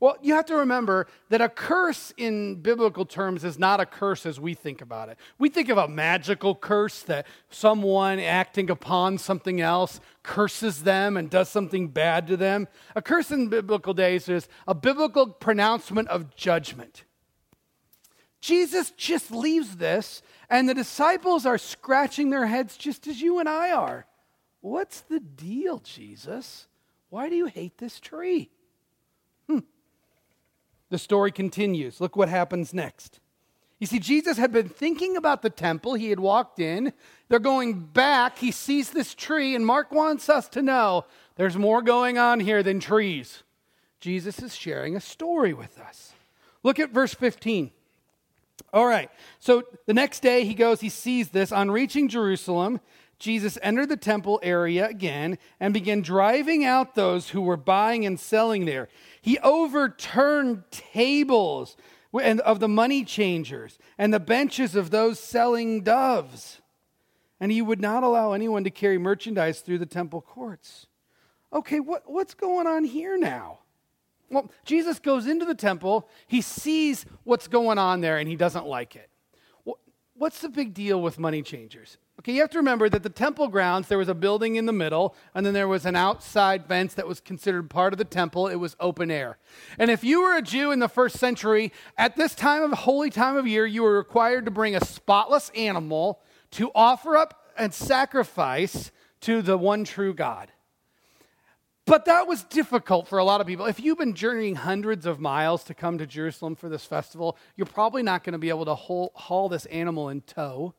Well, 0.00 0.16
you 0.22 0.34
have 0.34 0.46
to 0.46 0.56
remember 0.56 1.08
that 1.28 1.40
a 1.40 1.48
curse 1.48 2.12
in 2.16 2.56
biblical 2.56 3.04
terms 3.04 3.42
is 3.42 3.58
not 3.58 3.80
a 3.80 3.86
curse 3.86 4.26
as 4.26 4.38
we 4.38 4.54
think 4.54 4.80
about 4.80 5.08
it. 5.08 5.18
We 5.38 5.48
think 5.48 5.68
of 5.70 5.78
a 5.78 5.88
magical 5.88 6.54
curse 6.54 7.02
that 7.02 7.26
someone 7.50 8.20
acting 8.20 8.70
upon 8.70 9.18
something 9.18 9.60
else 9.60 10.00
curses 10.22 10.84
them 10.84 11.16
and 11.16 11.28
does 11.28 11.48
something 11.48 11.88
bad 11.88 12.28
to 12.28 12.36
them. 12.36 12.68
A 12.94 13.02
curse 13.02 13.32
in 13.32 13.48
biblical 13.48 13.92
days 13.92 14.28
is 14.28 14.48
a 14.68 14.74
biblical 14.74 15.26
pronouncement 15.26 16.06
of 16.08 16.36
judgment. 16.36 17.02
Jesus 18.40 18.92
just 18.92 19.32
leaves 19.32 19.78
this, 19.78 20.22
and 20.48 20.68
the 20.68 20.74
disciples 20.74 21.44
are 21.44 21.58
scratching 21.58 22.30
their 22.30 22.46
heads 22.46 22.76
just 22.76 23.08
as 23.08 23.20
you 23.20 23.40
and 23.40 23.48
I 23.48 23.72
are. 23.72 24.06
What's 24.60 25.00
the 25.00 25.18
deal, 25.18 25.78
Jesus? 25.78 26.68
Why 27.10 27.28
do 27.28 27.34
you 27.34 27.46
hate 27.46 27.78
this 27.78 27.98
tree? 27.98 28.50
The 30.90 30.98
story 30.98 31.32
continues. 31.32 32.00
Look 32.00 32.16
what 32.16 32.28
happens 32.28 32.72
next. 32.72 33.20
You 33.78 33.86
see, 33.86 34.00
Jesus 34.00 34.38
had 34.38 34.52
been 34.52 34.68
thinking 34.68 35.16
about 35.16 35.42
the 35.42 35.50
temple. 35.50 35.94
He 35.94 36.10
had 36.10 36.18
walked 36.18 36.58
in. 36.58 36.92
They're 37.28 37.38
going 37.38 37.78
back. 37.78 38.38
He 38.38 38.50
sees 38.50 38.90
this 38.90 39.14
tree, 39.14 39.54
and 39.54 39.64
Mark 39.64 39.92
wants 39.92 40.28
us 40.28 40.48
to 40.50 40.62
know 40.62 41.04
there's 41.36 41.56
more 41.56 41.80
going 41.80 42.18
on 42.18 42.40
here 42.40 42.62
than 42.62 42.80
trees. 42.80 43.44
Jesus 44.00 44.42
is 44.42 44.56
sharing 44.56 44.96
a 44.96 45.00
story 45.00 45.52
with 45.52 45.78
us. 45.78 46.12
Look 46.64 46.80
at 46.80 46.90
verse 46.90 47.14
15. 47.14 47.70
All 48.72 48.86
right, 48.86 49.10
so 49.38 49.62
the 49.86 49.94
next 49.94 50.20
day 50.20 50.44
he 50.44 50.54
goes, 50.54 50.80
he 50.80 50.88
sees 50.88 51.30
this. 51.30 51.52
On 51.52 51.70
reaching 51.70 52.08
Jerusalem, 52.08 52.80
Jesus 53.18 53.58
entered 53.62 53.88
the 53.88 53.96
temple 53.96 54.38
area 54.42 54.86
again 54.88 55.38
and 55.58 55.74
began 55.74 56.02
driving 56.02 56.64
out 56.64 56.94
those 56.94 57.30
who 57.30 57.40
were 57.40 57.56
buying 57.56 58.06
and 58.06 58.18
selling 58.18 58.64
there. 58.64 58.88
He 59.20 59.38
overturned 59.40 60.70
tables 60.70 61.76
of 62.14 62.60
the 62.60 62.68
money 62.68 63.04
changers 63.04 63.78
and 63.98 64.14
the 64.14 64.20
benches 64.20 64.76
of 64.76 64.90
those 64.90 65.18
selling 65.18 65.82
doves. 65.82 66.60
And 67.40 67.50
he 67.50 67.60
would 67.60 67.80
not 67.80 68.02
allow 68.02 68.32
anyone 68.32 68.64
to 68.64 68.70
carry 68.70 68.98
merchandise 68.98 69.60
through 69.60 69.78
the 69.78 69.86
temple 69.86 70.20
courts. 70.20 70.86
Okay, 71.52 71.80
what, 71.80 72.02
what's 72.06 72.34
going 72.34 72.66
on 72.66 72.84
here 72.84 73.18
now? 73.18 73.60
Well, 74.30 74.50
Jesus 74.64 74.98
goes 74.98 75.26
into 75.26 75.44
the 75.44 75.54
temple, 75.54 76.08
he 76.26 76.42
sees 76.42 77.06
what's 77.24 77.48
going 77.48 77.78
on 77.78 78.00
there, 78.00 78.18
and 78.18 78.28
he 78.28 78.36
doesn't 78.36 78.66
like 78.66 78.94
it. 78.94 79.08
What's 80.14 80.40
the 80.40 80.48
big 80.48 80.74
deal 80.74 81.00
with 81.00 81.18
money 81.18 81.42
changers? 81.42 81.96
Okay, 82.18 82.32
you 82.32 82.40
have 82.40 82.50
to 82.50 82.58
remember 82.58 82.88
that 82.88 83.04
the 83.04 83.10
temple 83.10 83.46
grounds, 83.46 83.86
there 83.86 83.96
was 83.96 84.08
a 84.08 84.14
building 84.14 84.56
in 84.56 84.66
the 84.66 84.72
middle, 84.72 85.14
and 85.36 85.46
then 85.46 85.54
there 85.54 85.68
was 85.68 85.86
an 85.86 85.94
outside 85.94 86.66
fence 86.66 86.94
that 86.94 87.06
was 87.06 87.20
considered 87.20 87.70
part 87.70 87.92
of 87.92 87.98
the 87.98 88.04
temple. 88.04 88.48
It 88.48 88.56
was 88.56 88.74
open 88.80 89.08
air. 89.08 89.38
And 89.78 89.88
if 89.88 90.02
you 90.02 90.22
were 90.22 90.36
a 90.36 90.42
Jew 90.42 90.72
in 90.72 90.80
the 90.80 90.88
first 90.88 91.18
century, 91.18 91.72
at 91.96 92.16
this 92.16 92.34
time 92.34 92.64
of 92.64 92.72
holy 92.72 93.10
time 93.10 93.36
of 93.36 93.46
year, 93.46 93.64
you 93.66 93.84
were 93.84 93.96
required 93.96 94.46
to 94.46 94.50
bring 94.50 94.74
a 94.74 94.84
spotless 94.84 95.50
animal 95.50 96.20
to 96.52 96.72
offer 96.74 97.16
up 97.16 97.44
and 97.56 97.72
sacrifice 97.72 98.90
to 99.20 99.40
the 99.40 99.56
one 99.56 99.84
true 99.84 100.12
God. 100.12 100.50
But 101.86 102.04
that 102.06 102.26
was 102.26 102.42
difficult 102.42 103.06
for 103.06 103.18
a 103.18 103.24
lot 103.24 103.40
of 103.40 103.46
people. 103.46 103.66
If 103.66 103.78
you've 103.78 103.96
been 103.96 104.14
journeying 104.14 104.56
hundreds 104.56 105.06
of 105.06 105.20
miles 105.20 105.62
to 105.64 105.74
come 105.74 105.98
to 105.98 106.06
Jerusalem 106.06 106.56
for 106.56 106.68
this 106.68 106.84
festival, 106.84 107.38
you're 107.56 107.66
probably 107.66 108.02
not 108.02 108.24
going 108.24 108.32
to 108.32 108.38
be 108.38 108.48
able 108.48 108.64
to 108.64 108.74
haul, 108.74 109.12
haul 109.14 109.48
this 109.48 109.66
animal 109.66 110.08
in 110.08 110.20
tow. 110.22 110.74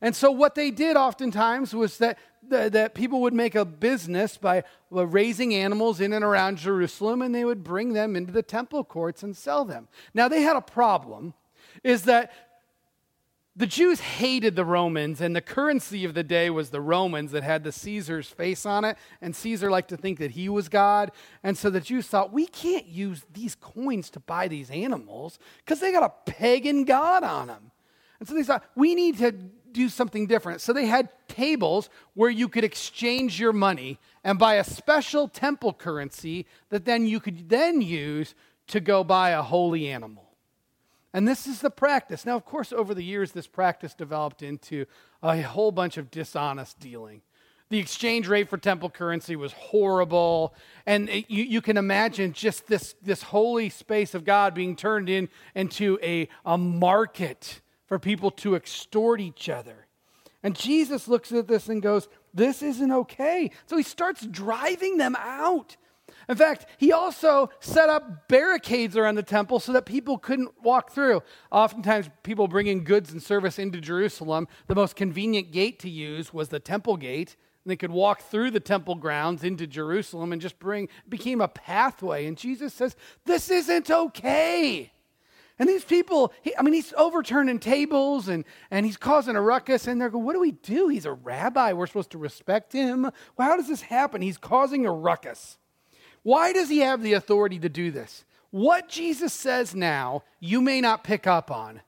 And 0.00 0.14
so, 0.14 0.30
what 0.30 0.54
they 0.54 0.70
did 0.70 0.96
oftentimes 0.96 1.74
was 1.74 1.98
that, 1.98 2.18
that 2.42 2.94
people 2.94 3.20
would 3.22 3.34
make 3.34 3.54
a 3.54 3.64
business 3.64 4.36
by 4.36 4.62
raising 4.90 5.54
animals 5.54 6.00
in 6.00 6.12
and 6.12 6.24
around 6.24 6.58
Jerusalem, 6.58 7.20
and 7.20 7.34
they 7.34 7.44
would 7.44 7.64
bring 7.64 7.92
them 7.92 8.14
into 8.14 8.32
the 8.32 8.42
temple 8.42 8.84
courts 8.84 9.22
and 9.22 9.36
sell 9.36 9.64
them. 9.64 9.88
Now, 10.14 10.28
they 10.28 10.42
had 10.42 10.56
a 10.56 10.60
problem, 10.60 11.34
is 11.82 12.02
that 12.02 12.32
the 13.58 13.66
Jews 13.66 13.98
hated 13.98 14.54
the 14.54 14.64
Romans, 14.64 15.20
and 15.20 15.34
the 15.34 15.40
currency 15.40 16.04
of 16.04 16.14
the 16.14 16.22
day 16.22 16.48
was 16.48 16.70
the 16.70 16.80
Romans 16.80 17.32
that 17.32 17.42
had 17.42 17.64
the 17.64 17.72
Caesar's 17.72 18.28
face 18.28 18.64
on 18.64 18.84
it, 18.84 18.96
and 19.20 19.34
Caesar 19.34 19.68
liked 19.68 19.88
to 19.88 19.96
think 19.96 20.20
that 20.20 20.30
he 20.30 20.48
was 20.48 20.68
God. 20.68 21.10
And 21.42 21.58
so 21.58 21.70
the 21.70 21.80
Jews 21.80 22.06
thought, 22.06 22.32
we 22.32 22.46
can't 22.46 22.86
use 22.86 23.26
these 23.32 23.56
coins 23.56 24.10
to 24.10 24.20
buy 24.20 24.46
these 24.46 24.70
animals 24.70 25.40
because 25.56 25.80
they 25.80 25.90
got 25.90 26.04
a 26.04 26.30
pagan 26.30 26.84
God 26.84 27.24
on 27.24 27.48
them. 27.48 27.72
And 28.20 28.28
so 28.28 28.36
they 28.36 28.44
thought, 28.44 28.64
we 28.76 28.94
need 28.94 29.18
to 29.18 29.34
do 29.72 29.88
something 29.88 30.26
different. 30.26 30.60
So 30.60 30.72
they 30.72 30.86
had 30.86 31.08
tables 31.28 31.88
where 32.14 32.30
you 32.30 32.48
could 32.48 32.64
exchange 32.64 33.38
your 33.38 33.52
money 33.52 33.98
and 34.24 34.38
buy 34.38 34.54
a 34.54 34.64
special 34.64 35.28
temple 35.28 35.72
currency 35.72 36.46
that 36.70 36.84
then 36.84 37.06
you 37.06 37.20
could 37.20 37.48
then 37.48 37.80
use 37.80 38.34
to 38.68 38.80
go 38.80 39.04
buy 39.04 39.30
a 39.30 39.42
holy 39.42 39.88
animal. 39.88 40.24
And 41.12 41.26
this 41.26 41.46
is 41.46 41.60
the 41.60 41.70
practice. 41.70 42.26
Now, 42.26 42.36
of 42.36 42.44
course, 42.44 42.72
over 42.72 42.94
the 42.94 43.02
years, 43.02 43.32
this 43.32 43.46
practice 43.46 43.94
developed 43.94 44.42
into 44.42 44.84
a 45.22 45.40
whole 45.40 45.72
bunch 45.72 45.96
of 45.96 46.10
dishonest 46.10 46.78
dealing. 46.78 47.22
The 47.70 47.78
exchange 47.78 48.28
rate 48.28 48.48
for 48.48 48.56
temple 48.56 48.88
currency 48.88 49.36
was 49.36 49.52
horrible. 49.52 50.54
And 50.86 51.08
it, 51.08 51.30
you, 51.30 51.44
you, 51.44 51.60
can 51.60 51.76
imagine 51.76 52.32
just 52.32 52.66
this, 52.66 52.94
this 53.02 53.22
holy 53.22 53.68
space 53.68 54.14
of 54.14 54.24
God 54.24 54.54
being 54.54 54.76
turned 54.76 55.08
in, 55.08 55.28
into 55.54 55.98
a, 56.02 56.28
a 56.46 56.56
market 56.56 57.60
for 57.88 57.98
people 57.98 58.30
to 58.30 58.54
extort 58.54 59.20
each 59.20 59.48
other. 59.48 59.86
And 60.42 60.54
Jesus 60.54 61.08
looks 61.08 61.32
at 61.32 61.48
this 61.48 61.68
and 61.68 61.82
goes, 61.82 62.08
This 62.32 62.62
isn't 62.62 62.92
okay. 62.92 63.50
So 63.66 63.76
he 63.76 63.82
starts 63.82 64.24
driving 64.24 64.98
them 64.98 65.16
out. 65.18 65.76
In 66.28 66.36
fact, 66.36 66.66
he 66.76 66.92
also 66.92 67.50
set 67.60 67.88
up 67.88 68.28
barricades 68.28 68.96
around 68.96 69.14
the 69.14 69.22
temple 69.22 69.60
so 69.60 69.72
that 69.72 69.86
people 69.86 70.18
couldn't 70.18 70.62
walk 70.62 70.90
through. 70.90 71.22
Oftentimes, 71.50 72.10
people 72.22 72.48
bringing 72.48 72.84
goods 72.84 73.12
and 73.12 73.22
service 73.22 73.58
into 73.58 73.80
Jerusalem, 73.80 74.46
the 74.66 74.74
most 74.74 74.94
convenient 74.94 75.52
gate 75.52 75.78
to 75.80 75.90
use 75.90 76.32
was 76.32 76.50
the 76.50 76.60
temple 76.60 76.96
gate. 76.96 77.36
And 77.64 77.70
they 77.70 77.76
could 77.76 77.90
walk 77.90 78.22
through 78.22 78.50
the 78.50 78.60
temple 78.60 78.94
grounds 78.94 79.42
into 79.42 79.66
Jerusalem 79.66 80.32
and 80.32 80.40
just 80.40 80.58
bring, 80.58 80.88
became 81.08 81.40
a 81.40 81.48
pathway. 81.48 82.26
And 82.26 82.36
Jesus 82.36 82.74
says, 82.74 82.94
This 83.24 83.50
isn't 83.50 83.90
okay. 83.90 84.92
And 85.58 85.68
these 85.68 85.84
people, 85.84 86.32
he, 86.42 86.56
I 86.56 86.62
mean, 86.62 86.74
he's 86.74 86.92
overturning 86.96 87.58
tables 87.58 88.28
and, 88.28 88.44
and 88.70 88.86
he's 88.86 88.96
causing 88.96 89.34
a 89.34 89.40
ruckus. 89.40 89.86
And 89.86 90.00
they're 90.00 90.10
going, 90.10 90.24
What 90.24 90.34
do 90.34 90.40
we 90.40 90.52
do? 90.52 90.88
He's 90.88 91.06
a 91.06 91.12
rabbi. 91.12 91.72
We're 91.72 91.86
supposed 91.86 92.10
to 92.12 92.18
respect 92.18 92.72
him. 92.72 93.02
Well, 93.02 93.48
how 93.48 93.56
does 93.56 93.68
this 93.68 93.82
happen? 93.82 94.22
He's 94.22 94.38
causing 94.38 94.86
a 94.86 94.92
ruckus. 94.92 95.58
Why 96.22 96.52
does 96.52 96.68
he 96.68 96.78
have 96.78 97.02
the 97.02 97.14
authority 97.14 97.58
to 97.60 97.68
do 97.68 97.90
this? 97.90 98.24
What 98.50 98.88
Jesus 98.88 99.32
says 99.32 99.74
now, 99.74 100.22
you 100.40 100.60
may 100.60 100.80
not 100.80 101.04
pick 101.04 101.26
up 101.26 101.50
on, 101.50 101.82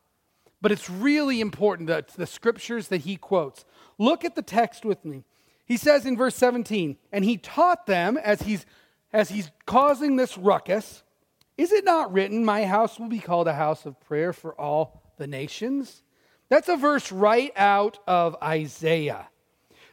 but 0.60 0.72
it's 0.72 0.90
really 0.90 1.40
important 1.40 1.88
that 1.88 2.08
the 2.08 2.26
scriptures 2.26 2.88
that 2.88 3.02
he 3.02 3.16
quotes. 3.16 3.64
Look 3.98 4.24
at 4.24 4.34
the 4.34 4.42
text 4.42 4.84
with 4.84 5.04
me. 5.04 5.24
He 5.64 5.76
says 5.76 6.04
in 6.04 6.16
verse 6.16 6.34
17, 6.34 6.96
and 7.12 7.24
he 7.24 7.36
taught 7.36 7.86
them 7.86 8.16
as 8.16 8.42
he's 8.42 8.66
as 9.12 9.28
he's 9.28 9.50
causing 9.66 10.16
this 10.16 10.38
ruckus 10.38 11.02
is 11.60 11.72
it 11.72 11.84
not 11.84 12.10
written, 12.10 12.42
My 12.42 12.64
house 12.64 12.98
will 12.98 13.10
be 13.10 13.18
called 13.18 13.46
a 13.46 13.52
house 13.52 13.84
of 13.84 14.00
prayer 14.00 14.32
for 14.32 14.58
all 14.58 15.02
the 15.18 15.26
nations? 15.26 16.02
That's 16.48 16.70
a 16.70 16.76
verse 16.76 17.12
right 17.12 17.52
out 17.54 17.98
of 18.06 18.34
Isaiah. 18.42 19.28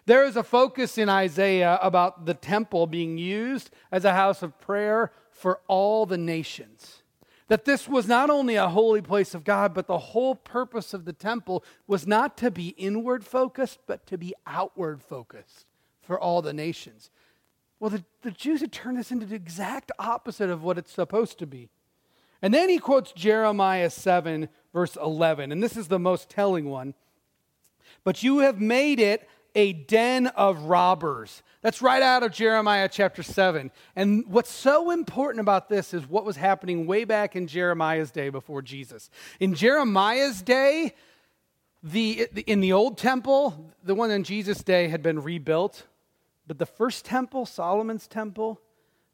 There 0.06 0.24
is 0.24 0.38
a 0.38 0.44
focus 0.44 0.98
in 0.98 1.10
Isaiah 1.10 1.78
about 1.82 2.26
the 2.26 2.34
temple 2.34 2.88
being 2.88 3.18
used 3.18 3.70
as 3.92 4.06
a 4.06 4.14
house 4.14 4.42
of 4.42 4.58
prayer 4.62 5.12
for 5.30 5.60
all 5.68 6.06
the 6.06 6.18
nations. 6.18 7.04
That 7.50 7.66
this 7.66 7.86
was 7.86 8.08
not 8.08 8.30
only 8.30 8.56
a 8.56 8.70
holy 8.70 9.02
place 9.02 9.34
of 9.34 9.44
God, 9.44 9.74
but 9.74 9.88
the 9.88 9.98
whole 9.98 10.36
purpose 10.36 10.94
of 10.94 11.04
the 11.04 11.12
temple 11.12 11.66
was 11.86 12.08
not 12.08 12.38
to 12.38 12.50
be 12.50 12.70
inward 12.78 13.26
focused, 13.26 13.80
but 13.86 14.08
to 14.08 14.18
be 14.18 14.34
outward 14.46 15.04
focused 15.04 15.66
for 16.02 16.18
all 16.18 16.42
the 16.42 16.54
nations. 16.54 17.10
Well, 17.80 17.90
the, 17.90 18.04
the 18.22 18.32
Jews 18.32 18.62
had 18.62 18.72
turned 18.72 18.98
this 18.98 19.12
into 19.12 19.26
the 19.26 19.36
exact 19.36 19.92
opposite 20.00 20.50
of 20.50 20.64
what 20.64 20.78
it's 20.78 20.92
supposed 20.92 21.38
to 21.40 21.48
be. 21.48 21.70
And 22.42 22.54
then 22.54 22.70
he 22.70 22.78
quotes 22.78 23.12
Jeremiah 23.12 23.90
7, 23.90 24.50
verse 24.74 24.96
11, 24.96 25.52
and 25.52 25.62
this 25.62 25.76
is 25.76 25.88
the 25.88 26.00
most 26.00 26.30
telling 26.30 26.70
one. 26.70 26.94
But 28.04 28.24
you 28.24 28.40
have 28.40 28.60
made 28.60 29.00
it 29.00 29.28
a 29.56 29.74
den 29.74 30.28
of 30.28 30.64
robbers. 30.64 31.42
That's 31.62 31.82
right 31.82 32.02
out 32.02 32.22
of 32.22 32.32
Jeremiah 32.32 32.88
chapter 32.92 33.24
7. 33.24 33.72
And 33.96 34.24
what's 34.28 34.52
so 34.52 34.92
important 34.92 35.42
about 35.42 35.68
this 35.68 35.96
is 35.96 36.08
what 36.08 36.26
was 36.26 36.36
happening 36.36 36.86
way 36.86 37.06
back 37.06 37.36
in 37.36 37.48
Jeremiah's 37.48 38.12
day 38.12 38.30
before 38.30 38.62
Jesus. 38.62 39.10
In 39.40 39.56
Jeremiah's 39.56 40.44
day, 40.44 40.94
the, 41.82 42.28
in 42.46 42.62
the 42.62 42.74
old 42.74 43.00
temple, 43.00 43.74
the 43.84 43.96
one 43.96 44.12
in 44.12 44.24
Jesus' 44.24 44.64
day 44.64 44.90
had 44.90 45.02
been 45.02 45.24
rebuilt, 45.24 45.86
but 46.48 46.58
the 46.58 46.66
first 46.66 47.06
temple, 47.06 47.46
Solomon's 47.46 48.08
temple, 48.08 48.62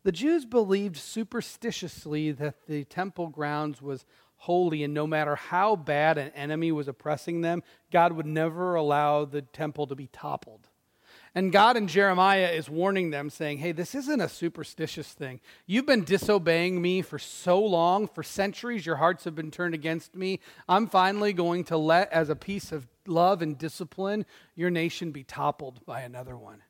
the 0.04 0.12
Jews 0.12 0.46
believed 0.46 0.98
superstitiously 0.98 2.32
that 2.34 2.68
the 2.68 2.84
temple 2.84 3.28
grounds 3.28 3.82
was 3.82 4.06
holy, 4.36 4.84
and 4.84 4.94
no 4.94 5.08
matter 5.08 5.36
how 5.36 5.76
bad 5.76 6.18
an 6.18 6.30
enemy 6.36 6.72
was 6.72 6.88
oppressing 6.88 7.42
them, 7.42 7.64
God 7.92 8.14
would 8.14 8.26
never 8.26 8.76
allow 8.76 9.24
the 9.26 9.42
temple 9.42 9.88
to 9.88 9.96
be 9.96 10.08
toppled. 10.08 10.68
And 11.36 11.52
God 11.52 11.78
in 11.78 11.88
Jeremiah 11.88 12.50
is 12.50 12.70
warning 12.70 13.10
them, 13.10 13.30
saying, 13.30 13.58
Hey, 13.58 13.72
this 13.72 13.96
isn't 13.96 14.22
a 14.22 14.30
superstitious 14.30 15.14
thing. 15.14 15.40
You've 15.66 15.86
been 15.86 16.04
disobeying 16.04 16.82
me 16.82 17.02
for 17.02 17.18
so 17.18 17.60
long, 17.60 18.08
for 18.08 18.22
centuries, 18.22 18.86
your 18.86 18.98
hearts 18.98 19.24
have 19.24 19.34
been 19.34 19.50
turned 19.50 19.74
against 19.74 20.16
me. 20.16 20.42
I'm 20.70 20.88
finally 20.88 21.34
going 21.34 21.64
to 21.66 21.78
let, 21.78 22.12
as 22.12 22.30
a 22.30 22.36
piece 22.36 22.72
of 22.72 22.88
love 23.08 23.42
and 23.42 23.58
discipline, 23.58 24.26
your 24.56 24.70
nation 24.70 25.12
be 25.12 25.24
toppled 25.24 25.84
by 25.86 26.02
another 26.02 26.38
one. 26.38 26.62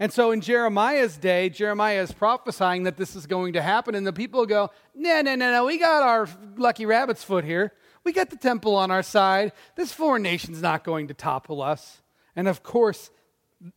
And 0.00 0.10
so 0.10 0.30
in 0.30 0.40
Jeremiah's 0.40 1.18
day, 1.18 1.50
Jeremiah 1.50 2.00
is 2.00 2.10
prophesying 2.10 2.84
that 2.84 2.96
this 2.96 3.14
is 3.14 3.26
going 3.26 3.52
to 3.52 3.60
happen, 3.60 3.94
and 3.94 4.06
the 4.06 4.14
people 4.14 4.46
go, 4.46 4.70
No, 4.94 5.20
no, 5.20 5.34
no, 5.34 5.52
no, 5.52 5.66
we 5.66 5.78
got 5.78 6.02
our 6.02 6.26
lucky 6.56 6.86
rabbit's 6.86 7.22
foot 7.22 7.44
here. 7.44 7.74
We 8.02 8.12
got 8.12 8.30
the 8.30 8.38
temple 8.38 8.76
on 8.76 8.90
our 8.90 9.02
side. 9.02 9.52
This 9.76 9.92
foreign 9.92 10.22
nation's 10.22 10.62
not 10.62 10.84
going 10.84 11.08
to 11.08 11.14
topple 11.14 11.60
us. 11.60 12.00
And 12.34 12.48
of 12.48 12.62
course, 12.62 13.10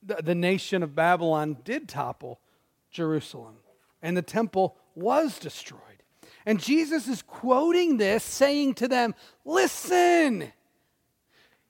the, 0.02 0.16
the 0.24 0.34
nation 0.34 0.82
of 0.82 0.96
Babylon 0.96 1.58
did 1.66 1.90
topple 1.90 2.40
Jerusalem, 2.90 3.56
and 4.02 4.16
the 4.16 4.22
temple 4.22 4.78
was 4.96 5.38
destroyed. 5.40 5.82
And 6.46 6.58
Jesus 6.58 7.10
is 7.10 7.22
quoting 7.22 7.98
this, 7.98 8.24
saying 8.24 8.76
to 8.76 8.88
them, 8.88 9.14
Listen, 9.44 10.54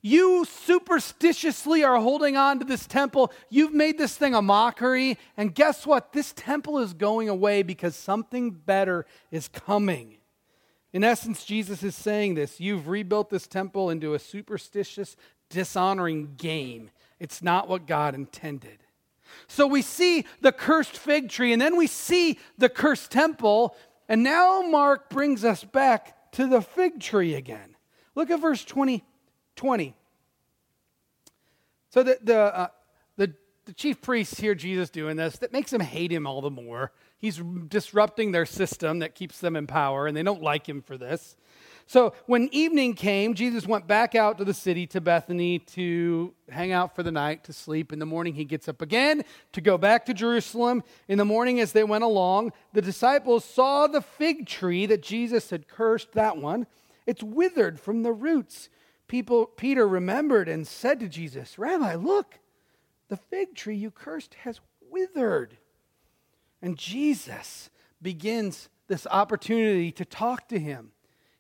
you 0.04 0.46
superstitiously 0.46 1.86
are 1.86 2.00
holding 2.00 2.36
on 2.36 2.60
to 2.60 2.66
this 2.66 2.86
temple. 2.86 3.32
You've 3.50 3.74
made 3.74 3.98
this 3.98 4.18
thing 4.18 4.36
a 4.36 4.42
mockery. 4.42 5.18
And 5.38 5.56
guess 5.56 5.88
what? 5.88 6.12
This 6.12 6.34
temple 6.34 6.80
is 6.80 6.94
going 6.94 7.30
away 7.30 7.64
because 7.64 7.96
something 7.96 8.52
better 8.52 9.06
is 9.32 9.48
coming. 9.48 10.18
In 10.92 11.06
essence, 11.06 11.46
Jesus 11.46 11.84
is 11.84 11.96
saying 11.96 12.36
this 12.36 12.60
you've 12.60 12.90
rebuilt 12.90 13.30
this 13.30 13.48
temple 13.48 13.90
into 13.90 14.14
a 14.14 14.20
superstitious, 14.20 15.16
dishonoring 15.50 16.36
game. 16.36 16.92
It's 17.18 17.42
not 17.42 17.70
what 17.70 17.88
God 17.88 18.14
intended. 18.14 18.80
So 19.48 19.66
we 19.66 19.82
see 19.82 20.26
the 20.42 20.52
cursed 20.52 20.98
fig 20.98 21.30
tree, 21.30 21.54
and 21.54 21.62
then 21.62 21.78
we 21.78 21.88
see 21.88 22.38
the 22.58 22.70
cursed 22.70 23.10
temple, 23.10 23.76
and 24.10 24.22
now 24.22 24.62
Mark 24.62 25.10
brings 25.10 25.46
us 25.46 25.64
back 25.64 26.32
to 26.34 26.46
the 26.46 26.62
fig 26.62 27.00
tree 27.00 27.36
again. 27.36 27.78
Look 28.16 28.30
at 28.30 28.42
verse 28.42 28.66
20. 28.66 29.02
20. 29.56 29.96
So 31.90 32.04
the, 32.04 32.18
the, 32.22 32.38
uh, 32.38 32.68
the, 33.18 33.34
the 33.66 33.74
chief 33.74 34.02
priests 34.02 34.40
hear 34.40 34.56
Jesus 34.56 34.90
doing 34.90 35.16
this. 35.16 35.38
That 35.38 35.54
makes 35.54 35.72
them 35.72 35.82
hate 35.82 36.12
him 36.12 36.26
all 36.26 36.42
the 36.42 36.50
more. 36.50 36.92
He's 37.18 37.38
disrupting 37.68 38.32
their 38.32 38.46
system 38.46 39.00
that 39.00 39.16
keeps 39.16 39.40
them 39.40 39.56
in 39.56 39.68
power, 39.68 40.08
and 40.08 40.18
they 40.18 40.24
don't 40.24 40.42
like 40.42 40.68
him 40.68 40.82
for 40.82 40.98
this. 40.98 41.36
So 41.86 42.14
when 42.26 42.50
evening 42.52 42.94
came, 42.94 43.34
Jesus 43.34 43.68
went 43.68 43.88
back 43.88 44.16
out 44.16 44.38
to 44.38 44.46
the 44.46 44.54
city 44.54 44.88
to 44.88 45.02
Bethany 45.02 45.60
to 45.60 46.34
hang 46.50 46.72
out 46.72 46.96
for 46.96 47.04
the 47.04 47.12
night, 47.12 47.44
to 47.46 47.54
sleep. 47.54 47.92
In 47.92 48.00
the 48.00 48.06
morning, 48.06 48.34
he 48.34 48.46
gets 48.46 48.68
up 48.68 48.82
again 48.82 49.24
to 49.52 49.62
go 49.62 49.78
back 49.78 50.06
to 50.06 50.14
Jerusalem. 50.14 50.84
In 51.08 51.18
the 51.18 51.26
morning, 51.26 51.60
as 51.60 51.74
they 51.74 51.84
went 51.84 52.04
along, 52.04 52.54
the 52.74 52.82
disciples 52.82 53.44
saw 53.44 53.88
the 53.88 54.02
fig 54.02 54.48
tree 54.48 54.86
that 54.86 55.04
Jesus 55.04 55.50
had 55.50 55.68
cursed, 55.68 56.14
that 56.14 56.38
one. 56.38 56.68
It's 57.06 57.22
withered 57.22 57.80
from 57.80 58.04
the 58.04 58.14
roots. 58.14 58.70
People, 59.08 59.46
Peter 59.46 59.88
remembered 59.88 60.48
and 60.48 60.68
said 60.68 61.00
to 61.00 61.08
Jesus, 61.08 61.58
Rabbi, 61.58 61.96
look, 61.96 62.40
the 63.10 63.18
fig 63.18 63.56
tree 63.56 63.76
you 63.76 63.92
cursed 63.92 64.36
has 64.36 64.60
withered. 64.90 65.58
And 66.62 66.78
Jesus 66.78 67.70
begins 68.02 68.70
this 68.88 69.06
opportunity 69.08 69.92
to 69.92 70.06
talk 70.06 70.48
to 70.50 70.60
him. 70.60 70.92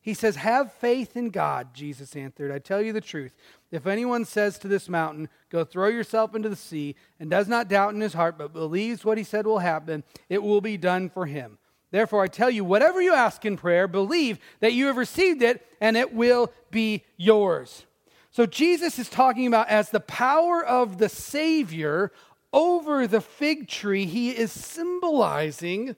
He 0.01 0.13
says, 0.13 0.35
Have 0.35 0.73
faith 0.73 1.15
in 1.15 1.29
God, 1.29 1.73
Jesus 1.73 2.15
answered. 2.15 2.51
I 2.51 2.59
tell 2.59 2.81
you 2.81 2.91
the 2.91 2.99
truth. 2.99 3.33
If 3.71 3.87
anyone 3.87 4.25
says 4.25 4.59
to 4.59 4.67
this 4.67 4.89
mountain, 4.89 5.29
Go 5.49 5.63
throw 5.63 5.87
yourself 5.87 6.35
into 6.35 6.49
the 6.49 6.57
sea, 6.57 6.95
and 7.19 7.29
does 7.29 7.47
not 7.47 7.69
doubt 7.69 7.93
in 7.93 8.01
his 8.01 8.13
heart, 8.13 8.37
but 8.37 8.51
believes 8.51 9.05
what 9.05 9.17
he 9.17 9.23
said 9.23 9.47
will 9.47 9.59
happen, 9.59 10.03
it 10.27 10.43
will 10.43 10.59
be 10.59 10.75
done 10.75 11.09
for 11.09 11.25
him. 11.25 11.57
Therefore, 11.93 12.23
I 12.23 12.27
tell 12.27 12.49
you, 12.49 12.65
whatever 12.65 12.99
you 12.99 13.13
ask 13.13 13.45
in 13.45 13.55
prayer, 13.55 13.87
believe 13.87 14.39
that 14.61 14.73
you 14.73 14.87
have 14.87 14.97
received 14.97 15.43
it, 15.43 15.63
and 15.79 15.95
it 15.95 16.11
will 16.11 16.51
be 16.71 17.03
yours. 17.17 17.85
So, 18.31 18.47
Jesus 18.47 18.97
is 18.97 19.09
talking 19.09 19.45
about 19.45 19.69
as 19.69 19.91
the 19.91 19.99
power 19.99 20.65
of 20.65 20.97
the 20.97 21.07
Savior 21.07 22.11
over 22.51 23.05
the 23.05 23.21
fig 23.21 23.67
tree, 23.67 24.07
he 24.07 24.31
is 24.31 24.51
symbolizing 24.51 25.95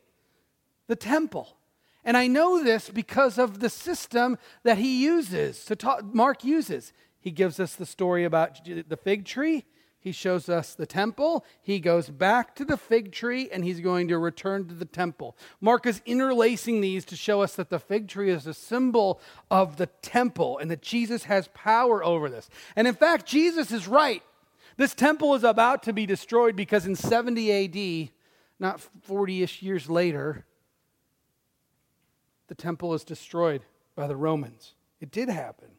the 0.88 0.98
temple. 0.98 1.56
And 2.04 2.18
I 2.18 2.28
know 2.28 2.62
this 2.62 2.90
because 2.90 3.38
of 3.38 3.62
the 3.62 3.70
system 3.70 4.38
that 4.64 4.78
he 4.78 5.02
uses, 5.02 5.64
to 5.64 5.78
talk, 5.78 6.04
Mark 6.14 6.44
uses. 6.44 6.92
He 7.22 7.32
gives 7.32 7.58
us 7.58 7.74
the 7.74 7.86
story 7.86 8.26
about 8.26 8.66
the 8.66 8.98
fig 8.98 9.24
tree. 9.24 9.64
He 10.06 10.12
shows 10.12 10.50
us 10.50 10.76
the 10.76 10.86
temple. 10.86 11.44
He 11.64 11.80
goes 11.80 12.12
back 12.12 12.54
to 12.58 12.64
the 12.64 12.78
fig 12.78 13.12
tree 13.12 13.50
and 13.52 13.64
he's 13.64 13.80
going 13.80 14.08
to 14.10 14.20
return 14.20 14.68
to 14.68 14.76
the 14.76 14.86
temple. 14.86 15.36
Mark 15.60 15.88
is 15.88 16.00
interlacing 16.06 16.80
these 16.80 17.06
to 17.06 17.16
show 17.16 17.42
us 17.42 17.56
that 17.56 17.72
the 17.72 17.80
fig 17.80 18.08
tree 18.08 18.30
is 18.30 18.46
a 18.46 18.54
symbol 18.54 19.20
of 19.50 19.78
the 19.78 19.88
temple 20.04 20.60
and 20.60 20.70
that 20.70 20.84
Jesus 20.84 21.24
has 21.24 21.50
power 21.56 22.06
over 22.06 22.30
this. 22.30 22.52
And 22.76 22.88
in 22.88 22.94
fact, 22.94 23.26
Jesus 23.26 23.72
is 23.72 23.88
right. 23.88 24.22
This 24.78 24.94
temple 24.94 25.34
is 25.34 25.44
about 25.44 25.82
to 25.82 25.92
be 25.92 26.06
destroyed 26.06 26.56
because 26.56 26.86
in 26.86 26.96
70 26.96 28.06
AD, 28.06 28.12
not 28.60 28.82
40 29.02 29.42
ish 29.42 29.64
years 29.64 29.90
later, 29.90 30.46
the 32.46 32.54
temple 32.54 32.94
is 32.94 33.04
destroyed 33.04 33.64
by 33.96 34.06
the 34.06 34.16
Romans. 34.16 34.76
It 35.02 35.10
did 35.10 35.30
happen. 35.30 35.70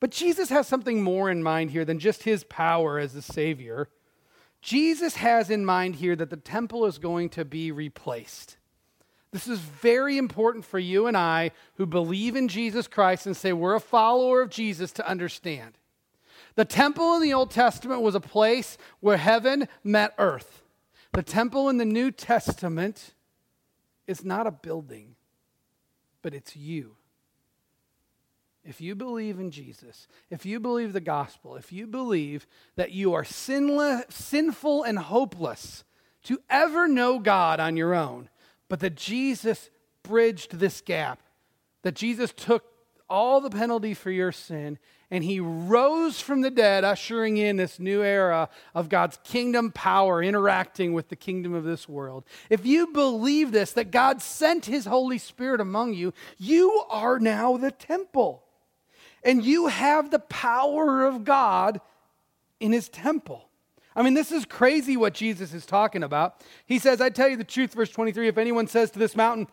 But 0.00 0.10
Jesus 0.10 0.48
has 0.50 0.66
something 0.66 1.02
more 1.02 1.30
in 1.30 1.42
mind 1.42 1.70
here 1.70 1.84
than 1.84 1.98
just 1.98 2.22
his 2.22 2.44
power 2.44 2.98
as 2.98 3.14
a 3.14 3.22
Savior. 3.22 3.88
Jesus 4.60 5.16
has 5.16 5.50
in 5.50 5.64
mind 5.64 5.96
here 5.96 6.16
that 6.16 6.30
the 6.30 6.36
temple 6.36 6.86
is 6.86 6.98
going 6.98 7.30
to 7.30 7.44
be 7.44 7.72
replaced. 7.72 8.56
This 9.30 9.46
is 9.46 9.58
very 9.58 10.16
important 10.16 10.64
for 10.64 10.78
you 10.78 11.06
and 11.06 11.16
I 11.16 11.50
who 11.74 11.86
believe 11.86 12.34
in 12.34 12.48
Jesus 12.48 12.88
Christ 12.88 13.26
and 13.26 13.36
say 13.36 13.52
we're 13.52 13.74
a 13.74 13.80
follower 13.80 14.40
of 14.40 14.50
Jesus 14.50 14.92
to 14.92 15.08
understand. 15.08 15.76
The 16.54 16.64
temple 16.64 17.14
in 17.14 17.22
the 17.22 17.34
Old 17.34 17.50
Testament 17.50 18.00
was 18.00 18.14
a 18.14 18.20
place 18.20 18.78
where 19.00 19.16
heaven 19.16 19.68
met 19.84 20.14
earth. 20.18 20.62
The 21.12 21.22
temple 21.22 21.68
in 21.68 21.76
the 21.76 21.84
New 21.84 22.10
Testament 22.10 23.14
is 24.06 24.24
not 24.24 24.46
a 24.46 24.50
building, 24.50 25.14
but 26.22 26.34
it's 26.34 26.56
you. 26.56 26.97
If 28.68 28.82
you 28.82 28.94
believe 28.94 29.40
in 29.40 29.50
Jesus, 29.50 30.06
if 30.28 30.44
you 30.44 30.60
believe 30.60 30.92
the 30.92 31.00
gospel, 31.00 31.56
if 31.56 31.72
you 31.72 31.86
believe 31.86 32.46
that 32.76 32.92
you 32.92 33.14
are 33.14 33.24
sinless, 33.24 34.04
sinful 34.10 34.82
and 34.82 34.98
hopeless 34.98 35.84
to 36.24 36.38
ever 36.50 36.86
know 36.86 37.18
God 37.18 37.60
on 37.60 37.78
your 37.78 37.94
own, 37.94 38.28
but 38.68 38.80
that 38.80 38.94
Jesus 38.94 39.70
bridged 40.02 40.58
this 40.58 40.82
gap, 40.82 41.22
that 41.80 41.94
Jesus 41.94 42.30
took 42.36 42.62
all 43.08 43.40
the 43.40 43.48
penalty 43.48 43.94
for 43.94 44.10
your 44.10 44.32
sin 44.32 44.78
and 45.10 45.24
he 45.24 45.40
rose 45.40 46.20
from 46.20 46.42
the 46.42 46.50
dead, 46.50 46.84
ushering 46.84 47.38
in 47.38 47.56
this 47.56 47.80
new 47.80 48.02
era 48.02 48.50
of 48.74 48.90
God's 48.90 49.18
kingdom 49.24 49.72
power 49.72 50.22
interacting 50.22 50.92
with 50.92 51.08
the 51.08 51.16
kingdom 51.16 51.54
of 51.54 51.64
this 51.64 51.88
world. 51.88 52.24
If 52.50 52.66
you 52.66 52.88
believe 52.88 53.50
this, 53.50 53.72
that 53.72 53.90
God 53.90 54.20
sent 54.20 54.66
his 54.66 54.84
Holy 54.84 55.16
Spirit 55.16 55.62
among 55.62 55.94
you, 55.94 56.12
you 56.36 56.84
are 56.90 57.18
now 57.18 57.56
the 57.56 57.70
temple. 57.70 58.44
And 59.22 59.44
you 59.44 59.66
have 59.66 60.10
the 60.10 60.18
power 60.18 61.04
of 61.04 61.24
God 61.24 61.80
in 62.60 62.72
his 62.72 62.88
temple. 62.88 63.48
I 63.94 64.02
mean, 64.02 64.14
this 64.14 64.30
is 64.30 64.44
crazy 64.44 64.96
what 64.96 65.14
Jesus 65.14 65.52
is 65.52 65.66
talking 65.66 66.02
about. 66.02 66.40
He 66.66 66.78
says, 66.78 67.00
I 67.00 67.10
tell 67.10 67.28
you 67.28 67.36
the 67.36 67.44
truth, 67.44 67.74
verse 67.74 67.90
23 67.90 68.28
if 68.28 68.38
anyone 68.38 68.68
says 68.68 68.90
to 68.92 68.98
this 68.98 69.16
mountain, 69.16 69.48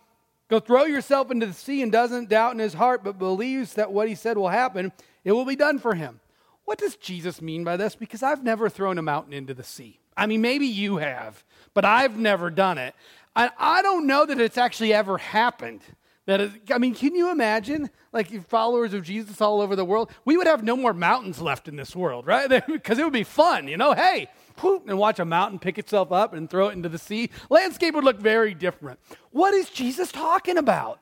Go 0.47 0.59
throw 0.59 0.83
yourself 0.83 1.31
into 1.31 1.47
the 1.47 1.53
sea 1.53 1.81
and 1.81 1.91
doesn't 1.91 2.29
doubt 2.29 2.53
in 2.53 2.59
his 2.59 2.75
heart, 2.75 3.03
but 3.03 3.17
believes 3.17 3.73
that 3.73 3.91
what 3.91 4.07
he 4.07 4.13
said 4.13 4.37
will 4.37 4.49
happen, 4.49 4.91
it 5.23 5.31
will 5.31 5.45
be 5.45 5.55
done 5.55 5.79
for 5.79 5.95
him. 5.95 6.19
What 6.65 6.77
does 6.77 6.95
Jesus 6.95 7.41
mean 7.41 7.63
by 7.63 7.77
this? 7.77 7.95
Because 7.95 8.21
I've 8.21 8.43
never 8.43 8.69
thrown 8.69 8.99
a 8.99 9.03
mountain 9.03 9.33
into 9.33 9.55
the 9.55 9.63
sea. 9.63 9.99
I 10.15 10.27
mean, 10.27 10.41
maybe 10.41 10.67
you 10.67 10.97
have, 10.97 11.43
but 11.73 11.83
I've 11.83 12.17
never 12.17 12.49
done 12.49 12.77
it. 12.77 12.93
I 13.35 13.81
don't 13.81 14.07
know 14.07 14.25
that 14.25 14.39
it's 14.39 14.57
actually 14.57 14.93
ever 14.93 15.17
happened. 15.17 15.81
That 16.25 16.41
is, 16.41 16.51
I 16.73 16.79
mean, 16.79 16.95
can 16.95 17.13
you 17.13 17.29
imagine, 17.31 17.91
like, 18.11 18.47
followers 18.47 18.95
of 18.95 19.03
Jesus 19.03 19.41
all 19.41 19.61
over 19.61 19.75
the 19.75 19.85
world? 19.85 20.09
We 20.25 20.37
would 20.37 20.47
have 20.47 20.63
no 20.63 20.75
more 20.75 20.93
mountains 20.93 21.39
left 21.39 21.67
in 21.67 21.75
this 21.75 21.95
world, 21.95 22.25
right? 22.25 22.49
Because 22.67 22.97
it 22.97 23.03
would 23.03 23.13
be 23.13 23.23
fun, 23.23 23.67
you 23.67 23.77
know? 23.77 23.93
Hey, 23.93 24.27
whoop, 24.59 24.89
and 24.89 24.97
watch 24.97 25.19
a 25.19 25.25
mountain 25.25 25.59
pick 25.59 25.77
itself 25.77 26.11
up 26.11 26.33
and 26.33 26.49
throw 26.49 26.69
it 26.69 26.73
into 26.73 26.89
the 26.89 26.97
sea. 26.97 27.29
Landscape 27.49 27.93
would 27.93 28.03
look 28.03 28.19
very 28.19 28.55
different. 28.55 28.99
What 29.31 29.53
is 29.53 29.69
Jesus 29.69 30.11
talking 30.11 30.57
about? 30.57 30.99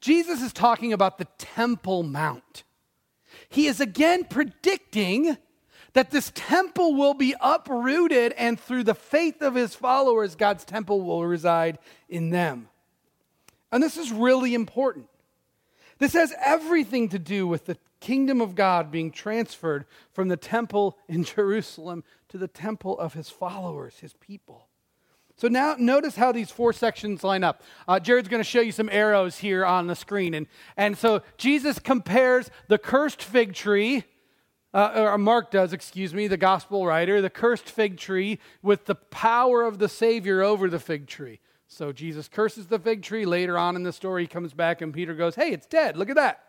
Jesus 0.00 0.42
is 0.42 0.52
talking 0.52 0.92
about 0.92 1.18
the 1.18 1.28
Temple 1.38 2.02
Mount. 2.02 2.64
he 3.48 3.66
is 3.66 3.80
again 3.80 4.24
predicting 4.24 5.36
that 5.94 6.10
this 6.10 6.32
temple 6.34 6.94
will 6.94 7.14
be 7.14 7.34
uprooted, 7.40 8.32
and 8.32 8.58
through 8.58 8.82
the 8.82 8.96
faith 8.96 9.40
of 9.40 9.54
his 9.54 9.76
followers, 9.76 10.34
God's 10.34 10.64
temple 10.64 11.00
will 11.02 11.24
reside 11.24 11.78
in 12.08 12.30
them. 12.30 12.68
And 13.74 13.82
this 13.82 13.96
is 13.96 14.12
really 14.12 14.54
important. 14.54 15.08
This 15.98 16.12
has 16.12 16.32
everything 16.44 17.08
to 17.08 17.18
do 17.18 17.44
with 17.48 17.66
the 17.66 17.76
kingdom 17.98 18.40
of 18.40 18.54
God 18.54 18.92
being 18.92 19.10
transferred 19.10 19.84
from 20.12 20.28
the 20.28 20.36
temple 20.36 20.96
in 21.08 21.24
Jerusalem 21.24 22.04
to 22.28 22.38
the 22.38 22.46
temple 22.46 22.96
of 22.96 23.14
his 23.14 23.30
followers, 23.30 23.98
his 23.98 24.12
people. 24.12 24.68
So 25.36 25.48
now 25.48 25.74
notice 25.76 26.14
how 26.14 26.30
these 26.30 26.52
four 26.52 26.72
sections 26.72 27.24
line 27.24 27.42
up. 27.42 27.64
Uh, 27.88 27.98
Jared's 27.98 28.28
going 28.28 28.42
to 28.42 28.48
show 28.48 28.60
you 28.60 28.70
some 28.70 28.88
arrows 28.92 29.38
here 29.38 29.66
on 29.66 29.88
the 29.88 29.96
screen. 29.96 30.34
And, 30.34 30.46
and 30.76 30.96
so 30.96 31.22
Jesus 31.36 31.80
compares 31.80 32.52
the 32.68 32.78
cursed 32.78 33.24
fig 33.24 33.54
tree, 33.54 34.04
uh, 34.72 34.92
or 34.94 35.18
Mark 35.18 35.50
does, 35.50 35.72
excuse 35.72 36.14
me, 36.14 36.28
the 36.28 36.36
gospel 36.36 36.86
writer, 36.86 37.20
the 37.20 37.28
cursed 37.28 37.68
fig 37.68 37.96
tree 37.96 38.38
with 38.62 38.84
the 38.84 38.94
power 38.94 39.64
of 39.64 39.80
the 39.80 39.88
Savior 39.88 40.42
over 40.42 40.70
the 40.70 40.78
fig 40.78 41.08
tree. 41.08 41.40
So 41.66 41.92
Jesus 41.92 42.28
curses 42.28 42.66
the 42.66 42.78
fig 42.78 43.02
tree. 43.02 43.24
Later 43.24 43.58
on 43.58 43.76
in 43.76 43.82
the 43.82 43.92
story, 43.92 44.22
he 44.22 44.28
comes 44.28 44.52
back 44.52 44.80
and 44.80 44.92
Peter 44.92 45.14
goes, 45.14 45.34
Hey, 45.34 45.50
it's 45.50 45.66
dead. 45.66 45.96
Look 45.96 46.10
at 46.10 46.16
that. 46.16 46.40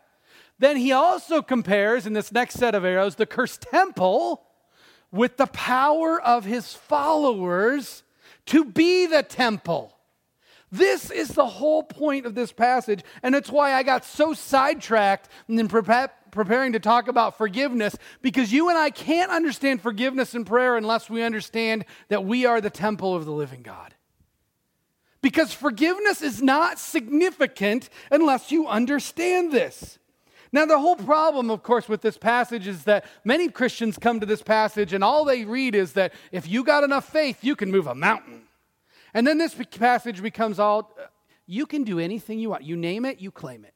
Then 0.58 0.76
he 0.76 0.92
also 0.92 1.42
compares 1.42 2.06
in 2.06 2.12
this 2.12 2.32
next 2.32 2.54
set 2.54 2.74
of 2.74 2.84
arrows 2.84 3.16
the 3.16 3.26
cursed 3.26 3.62
temple 3.62 4.42
with 5.10 5.36
the 5.36 5.46
power 5.46 6.20
of 6.20 6.44
his 6.44 6.74
followers 6.74 8.02
to 8.46 8.64
be 8.64 9.06
the 9.06 9.22
temple. 9.22 9.92
This 10.72 11.10
is 11.10 11.28
the 11.28 11.46
whole 11.46 11.82
point 11.82 12.26
of 12.26 12.34
this 12.34 12.52
passage, 12.52 13.02
and 13.22 13.34
it's 13.34 13.50
why 13.50 13.72
I 13.72 13.82
got 13.82 14.04
so 14.04 14.34
sidetracked 14.34 15.28
in 15.48 15.68
preparing 15.68 16.72
to 16.72 16.80
talk 16.80 17.08
about 17.08 17.38
forgiveness, 17.38 17.96
because 18.20 18.52
you 18.52 18.68
and 18.68 18.76
I 18.76 18.90
can't 18.90 19.30
understand 19.30 19.80
forgiveness 19.80 20.34
and 20.34 20.44
prayer 20.44 20.76
unless 20.76 21.08
we 21.08 21.22
understand 21.22 21.84
that 22.08 22.24
we 22.24 22.46
are 22.46 22.60
the 22.60 22.70
temple 22.70 23.14
of 23.14 23.24
the 23.24 23.32
living 23.32 23.62
God. 23.62 23.94
Because 25.26 25.52
forgiveness 25.52 26.22
is 26.22 26.40
not 26.40 26.78
significant 26.78 27.90
unless 28.12 28.52
you 28.52 28.68
understand 28.68 29.50
this. 29.50 29.98
Now, 30.52 30.66
the 30.66 30.78
whole 30.78 30.94
problem, 30.94 31.50
of 31.50 31.64
course, 31.64 31.88
with 31.88 32.00
this 32.00 32.16
passage 32.16 32.68
is 32.68 32.84
that 32.84 33.04
many 33.24 33.48
Christians 33.48 33.98
come 33.98 34.20
to 34.20 34.26
this 34.26 34.40
passage 34.40 34.92
and 34.92 35.02
all 35.02 35.24
they 35.24 35.44
read 35.44 35.74
is 35.74 35.94
that 35.94 36.14
if 36.30 36.48
you 36.48 36.62
got 36.62 36.84
enough 36.84 37.08
faith, 37.08 37.42
you 37.42 37.56
can 37.56 37.72
move 37.72 37.88
a 37.88 37.94
mountain. 37.96 38.42
And 39.14 39.26
then 39.26 39.36
this 39.36 39.52
passage 39.52 40.22
becomes 40.22 40.60
all 40.60 40.94
uh, 40.96 41.06
you 41.48 41.66
can 41.66 41.82
do 41.82 41.98
anything 41.98 42.38
you 42.38 42.50
want. 42.50 42.62
You 42.62 42.76
name 42.76 43.04
it, 43.04 43.20
you 43.20 43.32
claim 43.32 43.64
it. 43.64 43.74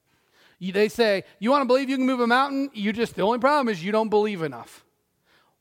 They 0.72 0.88
say, 0.88 1.24
You 1.40 1.50
want 1.50 1.62
to 1.62 1.66
believe 1.66 1.90
you 1.90 1.96
can 1.96 2.06
move 2.06 2.20
a 2.20 2.28
mountain? 2.28 2.70
You 2.74 2.92
just, 2.92 3.16
the 3.16 3.22
only 3.22 3.40
problem 3.40 3.68
is 3.68 3.82
you 3.82 3.90
don't 3.90 4.08
believe 4.08 4.42
enough. 4.42 4.84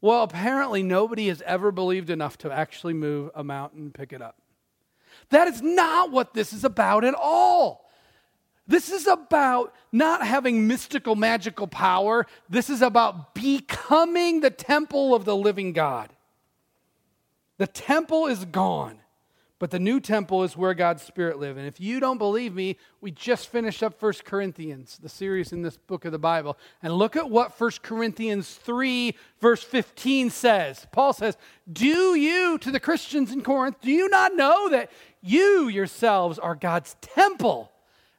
Well, 0.02 0.21
apparently, 0.21 0.84
nobody 0.84 1.30
has 1.30 1.41
ever 1.47 1.71
believed 1.71 2.12
enough 2.12 2.38
to 2.39 2.52
actually 2.52 2.93
move 2.93 3.32
a 3.34 3.43
mountain 3.43 3.89
pick 3.91 4.13
it 4.13 4.21
up. 4.21 4.36
That 5.30 5.48
is 5.48 5.62
not 5.62 6.12
what 6.12 6.34
this 6.34 6.54
is 6.54 6.64
about 6.64 7.04
at 7.04 7.14
all. 7.14 7.90
This 8.68 8.92
is 8.92 9.08
about 9.08 9.74
not 9.92 10.26
having 10.26 10.68
mystical, 10.68 11.16
magical 11.16 11.68
power. 11.68 12.28
This 12.50 12.70
is 12.70 12.82
about 12.82 13.34
becoming 13.34 14.42
the 14.42 14.52
temple 14.52 15.16
of 15.16 15.26
the 15.26 15.36
living 15.36 15.74
God. 15.74 16.12
The 17.58 17.68
temple 17.68 18.28
is 18.28 18.46
gone, 18.46 19.00
but 19.60 19.72
the 19.72 19.80
new 19.80 20.00
temple 20.00 20.43
is 20.43 20.58
where 20.58 20.74
God's 20.74 21.04
Spirit 21.04 21.38
lives. 21.38 21.58
And 21.58 21.67
if 21.67 21.80
you 21.80 22.00
don't 22.00 22.17
believe 22.17 22.56
me, 22.56 22.78
we 23.02 23.12
just 23.12 23.50
finished 23.50 23.84
up 23.84 24.02
1 24.02 24.13
Corinthians, 24.24 24.98
the 25.02 25.10
series 25.10 25.52
in 25.52 25.62
this 25.62 25.78
book 25.78 26.06
of 26.06 26.12
the 26.12 26.17
Bible. 26.17 26.58
And 26.82 26.93
look 26.93 27.15
at 27.15 27.30
what 27.30 27.60
1 27.60 27.72
Corinthians 27.84 28.54
3, 28.56 29.13
verse 29.39 29.62
15 29.62 30.30
says. 30.30 30.88
Paul 30.91 31.13
says, 31.13 31.38
Do 31.72 32.15
you, 32.15 32.58
to 32.60 32.72
the 32.72 32.80
Christians 32.80 33.32
in 33.32 33.41
Corinth, 33.41 33.82
do 33.82 33.91
you 33.91 34.10
not 34.10 34.36
know 34.36 34.69
that 34.69 34.91
you 35.22 35.67
yourselves 35.67 36.39
are 36.39 36.56
God's 36.56 36.95
temple? 37.02 37.72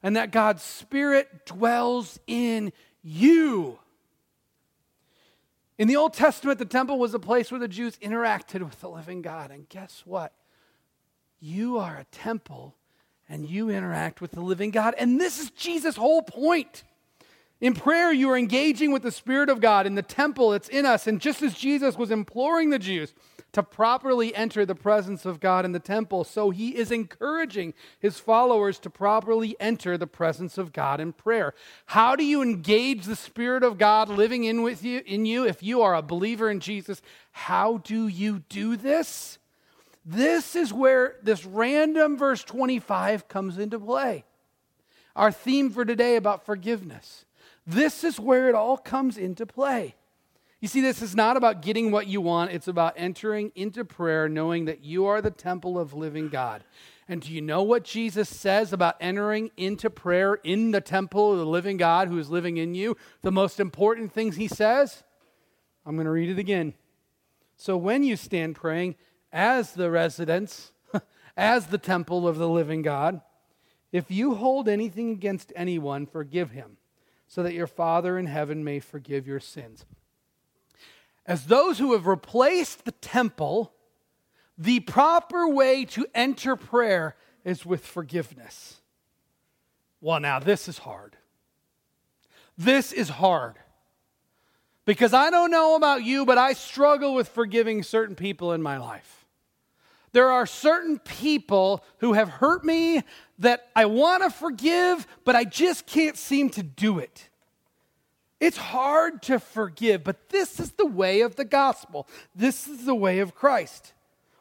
and 0.02 0.16
that 0.16 0.30
God's 0.30 0.62
Spirit 0.62 1.46
dwells 1.46 2.18
in 2.26 2.72
you. 3.02 3.78
In 5.78 5.88
the 5.88 5.96
Old 5.96 6.12
Testament, 6.12 6.58
the 6.58 6.64
temple 6.64 6.98
was 6.98 7.14
a 7.14 7.18
place 7.18 7.50
where 7.50 7.60
the 7.60 7.68
Jews 7.68 7.96
interacted 7.98 8.60
with 8.62 8.80
the 8.80 8.90
living 8.90 9.22
God. 9.22 9.50
And 9.50 9.68
guess 9.68 10.02
what? 10.04 10.32
You 11.40 11.78
are 11.78 11.96
a 11.96 12.04
temple 12.04 12.76
and 13.28 13.48
you 13.48 13.70
interact 13.70 14.20
with 14.20 14.32
the 14.32 14.40
living 14.40 14.70
God. 14.70 14.94
And 14.98 15.20
this 15.20 15.40
is 15.40 15.50
Jesus' 15.50 15.96
whole 15.96 16.22
point. 16.22 16.84
In 17.60 17.74
prayer, 17.74 18.12
you 18.12 18.30
are 18.30 18.38
engaging 18.38 18.90
with 18.90 19.02
the 19.02 19.10
Spirit 19.10 19.50
of 19.50 19.60
God 19.60 19.86
in 19.86 19.94
the 19.94 20.02
temple, 20.02 20.52
it's 20.52 20.68
in 20.68 20.86
us. 20.86 21.06
And 21.06 21.20
just 21.20 21.42
as 21.42 21.54
Jesus 21.54 21.96
was 21.96 22.10
imploring 22.10 22.70
the 22.70 22.78
Jews 22.78 23.14
to 23.52 23.62
properly 23.62 24.34
enter 24.34 24.64
the 24.64 24.74
presence 24.74 25.26
of 25.26 25.40
God 25.40 25.64
in 25.64 25.72
the 25.72 25.80
temple. 25.80 26.24
So 26.24 26.50
he 26.50 26.76
is 26.76 26.90
encouraging 26.90 27.74
his 27.98 28.18
followers 28.18 28.78
to 28.80 28.90
properly 28.90 29.56
enter 29.58 29.98
the 29.98 30.06
presence 30.06 30.56
of 30.56 30.72
God 30.72 31.00
in 31.00 31.12
prayer. 31.12 31.54
How 31.86 32.16
do 32.16 32.24
you 32.24 32.42
engage 32.42 33.04
the 33.04 33.16
Spirit 33.16 33.62
of 33.62 33.78
God 33.78 34.08
living 34.08 34.44
in 34.44 34.62
with 34.62 34.84
you 34.84 35.02
in 35.04 35.26
you 35.26 35.46
if 35.46 35.62
you 35.62 35.82
are 35.82 35.94
a 35.94 36.02
believer 36.02 36.48
in 36.48 36.60
Jesus? 36.60 37.02
How 37.32 37.78
do 37.78 38.06
you 38.06 38.44
do 38.48 38.76
this? 38.76 39.38
This 40.04 40.56
is 40.56 40.72
where 40.72 41.16
this 41.22 41.44
random 41.44 42.16
verse 42.16 42.42
25 42.42 43.28
comes 43.28 43.58
into 43.58 43.78
play. 43.78 44.24
Our 45.14 45.32
theme 45.32 45.70
for 45.70 45.84
today 45.84 46.16
about 46.16 46.46
forgiveness. 46.46 47.24
This 47.66 48.04
is 48.04 48.18
where 48.18 48.48
it 48.48 48.54
all 48.54 48.78
comes 48.78 49.18
into 49.18 49.46
play. 49.46 49.94
You 50.60 50.68
see, 50.68 50.80
this 50.80 51.00
is 51.00 51.16
not 51.16 51.36
about 51.36 51.62
getting 51.62 51.90
what 51.90 52.06
you 52.06 52.20
want, 52.20 52.52
it's 52.52 52.68
about 52.68 52.94
entering 52.96 53.50
into 53.54 53.84
prayer 53.84 54.28
knowing 54.28 54.66
that 54.66 54.84
you 54.84 55.06
are 55.06 55.22
the 55.22 55.30
temple 55.30 55.78
of 55.78 55.94
living 55.94 56.28
God. 56.28 56.64
And 57.08 57.22
do 57.22 57.32
you 57.32 57.40
know 57.40 57.62
what 57.62 57.82
Jesus 57.82 58.28
says 58.28 58.72
about 58.72 58.96
entering 59.00 59.50
into 59.56 59.90
prayer 59.90 60.34
in 60.44 60.70
the 60.70 60.80
temple 60.80 61.32
of 61.32 61.38
the 61.38 61.46
living 61.46 61.76
God 61.76 62.08
who 62.08 62.18
is 62.18 62.30
living 62.30 62.58
in 62.58 62.74
you? 62.74 62.96
The 63.22 63.32
most 63.32 63.58
important 63.58 64.12
things 64.12 64.36
he 64.36 64.48
says? 64.48 65.02
I'm 65.84 65.96
going 65.96 66.04
to 66.04 66.12
read 66.12 66.30
it 66.30 66.38
again. 66.38 66.74
So 67.56 67.76
when 67.76 68.04
you 68.04 68.16
stand 68.16 68.54
praying 68.54 68.96
as 69.32 69.72
the 69.72 69.90
residence, 69.90 70.72
as 71.36 71.66
the 71.66 71.78
temple 71.78 72.26
of 72.26 72.38
the 72.38 72.48
living 72.48 72.82
God, 72.82 73.20
if 73.92 74.10
you 74.10 74.34
hold 74.34 74.68
anything 74.68 75.10
against 75.10 75.52
anyone, 75.56 76.06
forgive 76.06 76.50
him, 76.52 76.76
so 77.26 77.42
that 77.42 77.54
your 77.54 77.66
Father 77.66 78.18
in 78.18 78.26
heaven 78.26 78.62
may 78.62 78.80
forgive 78.80 79.26
your 79.26 79.40
sins 79.40 79.84
as 81.30 81.46
those 81.46 81.78
who 81.78 81.92
have 81.92 82.08
replaced 82.08 82.84
the 82.84 82.90
temple, 82.90 83.72
the 84.58 84.80
proper 84.80 85.48
way 85.48 85.84
to 85.84 86.04
enter 86.12 86.56
prayer 86.56 87.14
is 87.44 87.64
with 87.64 87.86
forgiveness. 87.86 88.80
Well, 90.00 90.18
now 90.18 90.40
this 90.40 90.66
is 90.66 90.78
hard. 90.78 91.16
This 92.58 92.92
is 92.92 93.08
hard. 93.08 93.60
Because 94.84 95.14
I 95.14 95.30
don't 95.30 95.52
know 95.52 95.76
about 95.76 96.02
you, 96.02 96.26
but 96.26 96.36
I 96.36 96.52
struggle 96.54 97.14
with 97.14 97.28
forgiving 97.28 97.84
certain 97.84 98.16
people 98.16 98.52
in 98.52 98.60
my 98.60 98.78
life. 98.78 99.19
There 100.12 100.30
are 100.30 100.46
certain 100.46 100.98
people 100.98 101.84
who 101.98 102.14
have 102.14 102.28
hurt 102.28 102.64
me 102.64 103.02
that 103.38 103.68
I 103.76 103.86
want 103.86 104.22
to 104.22 104.30
forgive, 104.30 105.06
but 105.24 105.36
I 105.36 105.44
just 105.44 105.86
can't 105.86 106.16
seem 106.16 106.50
to 106.50 106.62
do 106.62 106.98
it. 106.98 107.28
It's 108.40 108.56
hard 108.56 109.22
to 109.24 109.38
forgive, 109.38 110.02
but 110.02 110.30
this 110.30 110.58
is 110.58 110.72
the 110.72 110.86
way 110.86 111.20
of 111.20 111.36
the 111.36 111.44
gospel. 111.44 112.08
This 112.34 112.66
is 112.66 112.86
the 112.86 112.94
way 112.94 113.18
of 113.18 113.34
Christ. 113.34 113.92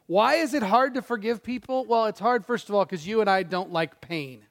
Why 0.08 0.36
is 0.36 0.54
it 0.54 0.64
hard 0.64 0.96
to 0.96 1.02
forgive 1.02 1.44
people? 1.44 1.86
Well, 1.86 2.06
it's 2.06 2.20
hard, 2.20 2.46
first 2.46 2.70
of 2.70 2.76
all, 2.76 2.86
because 2.86 3.06
you 3.06 3.22
and 3.22 3.30
I 3.30 3.44
don't 3.44 3.72
like 3.72 4.02
pain. 4.02 4.46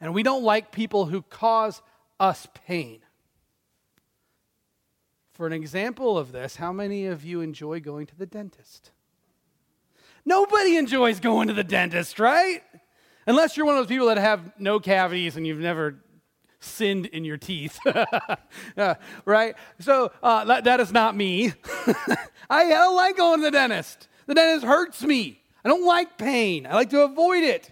And 0.00 0.12
we 0.12 0.22
don't 0.22 0.42
like 0.42 0.72
people 0.72 1.06
who 1.06 1.22
cause 1.22 1.80
us 2.18 2.46
pain. 2.66 3.00
For 5.32 5.46
an 5.46 5.52
example 5.52 6.18
of 6.18 6.32
this, 6.32 6.56
how 6.56 6.72
many 6.72 7.06
of 7.06 7.24
you 7.24 7.40
enjoy 7.40 7.80
going 7.80 8.06
to 8.06 8.16
the 8.16 8.26
dentist? 8.26 8.90
Nobody 10.24 10.76
enjoys 10.76 11.20
going 11.20 11.48
to 11.48 11.54
the 11.54 11.64
dentist, 11.64 12.18
right? 12.18 12.62
Unless 13.26 13.56
you're 13.56 13.66
one 13.66 13.76
of 13.76 13.80
those 13.80 13.88
people 13.88 14.06
that 14.06 14.18
have 14.18 14.52
no 14.58 14.80
cavities 14.80 15.36
and 15.36 15.46
you've 15.46 15.58
never 15.58 15.96
sinned 16.60 17.06
in 17.06 17.24
your 17.24 17.36
teeth. 17.36 17.78
uh, 18.76 18.94
right? 19.24 19.56
So 19.80 20.12
uh, 20.22 20.44
that, 20.44 20.64
that 20.64 20.80
is 20.80 20.92
not 20.92 21.16
me. 21.16 21.52
I 22.50 22.68
don't 22.68 22.96
like 22.96 23.16
going 23.16 23.40
to 23.40 23.44
the 23.44 23.50
dentist. 23.50 24.08
The 24.26 24.34
dentist 24.34 24.64
hurts 24.64 25.02
me. 25.02 25.40
I 25.64 25.68
don't 25.68 25.86
like 25.86 26.18
pain. 26.18 26.66
I 26.66 26.74
like 26.74 26.90
to 26.90 27.02
avoid 27.02 27.42
it. 27.42 27.70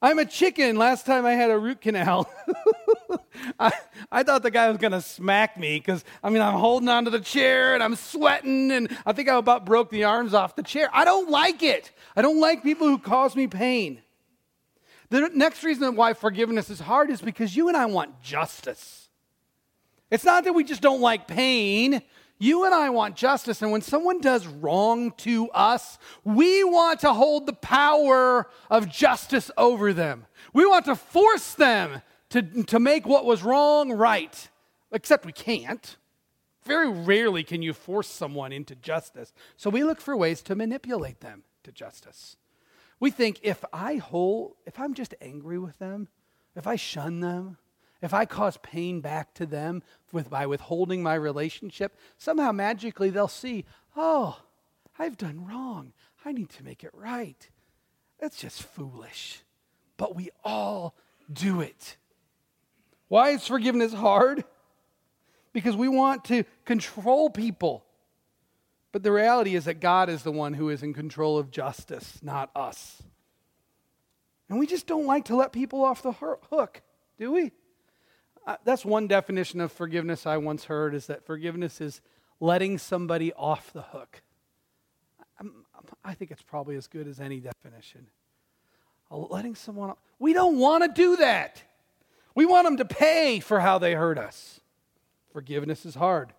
I'm 0.00 0.18
a 0.18 0.24
chicken. 0.24 0.76
Last 0.76 1.06
time 1.06 1.26
I 1.26 1.32
had 1.32 1.50
a 1.50 1.58
root 1.58 1.80
canal, 1.80 2.30
I, 3.58 3.72
I 4.10 4.22
thought 4.22 4.42
the 4.42 4.50
guy 4.50 4.68
was 4.68 4.78
going 4.78 4.92
to 4.92 5.00
smack 5.00 5.58
me 5.58 5.78
because, 5.78 6.04
I 6.22 6.30
mean, 6.30 6.42
I'm 6.42 6.54
holding 6.54 6.88
onto 6.88 7.10
the 7.10 7.20
chair 7.20 7.74
and 7.74 7.82
I'm 7.82 7.96
sweating 7.96 8.70
and 8.70 8.96
I 9.06 9.12
think 9.12 9.28
I 9.28 9.36
about 9.36 9.64
broke 9.64 9.90
the 9.90 10.04
arms 10.04 10.34
off 10.34 10.56
the 10.56 10.62
chair. 10.62 10.88
I 10.92 11.04
don't 11.04 11.30
like 11.30 11.62
it. 11.62 11.90
I 12.16 12.22
don't 12.22 12.40
like 12.40 12.62
people 12.62 12.86
who 12.86 12.98
cause 12.98 13.36
me 13.36 13.46
pain. 13.46 14.02
The 15.10 15.30
next 15.34 15.64
reason 15.64 15.96
why 15.96 16.12
forgiveness 16.12 16.68
is 16.68 16.80
hard 16.80 17.10
is 17.10 17.22
because 17.22 17.56
you 17.56 17.68
and 17.68 17.76
I 17.76 17.86
want 17.86 18.20
justice. 18.22 19.08
It's 20.10 20.24
not 20.24 20.44
that 20.44 20.52
we 20.52 20.64
just 20.64 20.82
don't 20.82 21.00
like 21.00 21.26
pain. 21.26 22.02
You 22.38 22.64
and 22.64 22.74
I 22.74 22.90
want 22.90 23.16
justice. 23.16 23.62
And 23.62 23.72
when 23.72 23.82
someone 23.82 24.20
does 24.20 24.46
wrong 24.46 25.12
to 25.18 25.48
us, 25.50 25.98
we 26.24 26.62
want 26.62 27.00
to 27.00 27.12
hold 27.12 27.46
the 27.46 27.52
power 27.52 28.48
of 28.70 28.88
justice 28.88 29.50
over 29.56 29.92
them. 29.92 30.26
We 30.52 30.64
want 30.66 30.84
to 30.86 30.94
force 30.94 31.54
them 31.54 32.02
to, 32.30 32.42
to 32.64 32.78
make 32.78 33.06
what 33.06 33.24
was 33.24 33.42
wrong 33.42 33.92
right, 33.92 34.48
except 34.92 35.24
we 35.24 35.32
can't. 35.32 35.96
Very 36.64 36.90
rarely 36.90 37.44
can 37.44 37.62
you 37.62 37.72
force 37.72 38.08
someone 38.08 38.52
into 38.52 38.74
justice. 38.74 39.32
So 39.56 39.70
we 39.70 39.84
look 39.84 40.00
for 40.00 40.16
ways 40.16 40.42
to 40.42 40.54
manipulate 40.54 41.20
them 41.20 41.44
to 41.64 41.72
justice. 41.72 42.36
We 43.00 43.10
think 43.10 43.40
if 43.42 43.64
I 43.72 43.96
hold, 43.96 44.54
if 44.66 44.78
I'm 44.78 44.94
just 44.94 45.14
angry 45.20 45.58
with 45.58 45.78
them, 45.78 46.08
if 46.56 46.66
I 46.66 46.76
shun 46.76 47.20
them, 47.20 47.56
if 48.02 48.12
I 48.12 48.26
cause 48.26 48.58
pain 48.58 49.00
back 49.00 49.34
to 49.34 49.46
them 49.46 49.82
with, 50.12 50.30
by 50.30 50.46
withholding 50.46 51.02
my 51.02 51.14
relationship, 51.14 51.96
somehow 52.16 52.52
magically 52.52 53.10
they'll 53.10 53.28
see, 53.28 53.64
oh, 53.96 54.40
I've 54.98 55.16
done 55.16 55.46
wrong. 55.46 55.92
I 56.24 56.32
need 56.32 56.50
to 56.50 56.64
make 56.64 56.84
it 56.84 56.90
right. 56.92 57.48
That's 58.20 58.36
just 58.36 58.62
foolish. 58.62 59.42
But 59.96 60.14
we 60.14 60.30
all 60.44 60.96
do 61.32 61.60
it. 61.60 61.96
Why 63.08 63.30
is 63.30 63.46
forgiveness 63.46 63.92
hard? 63.92 64.44
Because 65.52 65.76
we 65.76 65.88
want 65.88 66.24
to 66.26 66.44
control 66.64 67.30
people. 67.30 67.84
But 68.92 69.02
the 69.02 69.12
reality 69.12 69.54
is 69.54 69.64
that 69.64 69.80
God 69.80 70.08
is 70.08 70.22
the 70.22 70.32
one 70.32 70.54
who 70.54 70.68
is 70.70 70.82
in 70.82 70.94
control 70.94 71.38
of 71.38 71.50
justice, 71.50 72.18
not 72.22 72.50
us. 72.54 73.02
And 74.48 74.58
we 74.58 74.66
just 74.66 74.86
don't 74.86 75.06
like 75.06 75.26
to 75.26 75.36
let 75.36 75.52
people 75.52 75.84
off 75.84 76.02
the 76.02 76.12
hook, 76.12 76.82
do 77.18 77.32
we? 77.32 77.52
Uh, 78.46 78.56
that's 78.64 78.84
one 78.84 79.06
definition 79.06 79.60
of 79.60 79.70
forgiveness 79.70 80.26
I 80.26 80.38
once 80.38 80.64
heard 80.64 80.94
is 80.94 81.06
that 81.08 81.26
forgiveness 81.26 81.82
is 81.82 82.00
letting 82.40 82.78
somebody 82.78 83.32
off 83.34 83.72
the 83.74 83.82
hook. 83.82 84.22
I'm, 85.38 85.66
i 86.02 86.14
think 86.14 86.30
it's 86.30 86.42
probably 86.42 86.76
as 86.76 86.86
good 86.86 87.06
as 87.06 87.20
any 87.20 87.40
definition. 87.40 88.06
Letting 89.10 89.54
someone, 89.54 89.90
off. 89.90 89.98
we 90.18 90.32
don't 90.32 90.58
want 90.58 90.82
to 90.82 90.88
do 90.88 91.16
that. 91.16 91.62
We 92.38 92.46
want 92.46 92.66
them 92.66 92.76
to 92.76 92.84
pay 92.84 93.40
for 93.40 93.58
how 93.58 93.78
they 93.78 93.94
hurt 93.94 94.16
us. 94.16 94.60
Forgiveness 95.32 95.84
is 95.84 95.96
hard. 95.96 96.32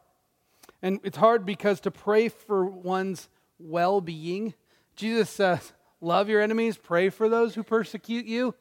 And 0.82 1.02
it's 1.04 1.18
hard 1.18 1.46
because 1.46 1.82
to 1.82 1.92
pray 1.92 2.30
for 2.30 2.66
one's 2.66 3.28
well 3.60 4.00
being, 4.00 4.54
Jesus 4.96 5.30
says, 5.30 5.74
Love 6.00 6.30
your 6.30 6.40
enemies, 6.40 6.78
pray 6.78 7.10
for 7.10 7.28
those 7.28 7.54
who 7.54 7.64
persecute 7.64 8.26
you. 8.26 8.56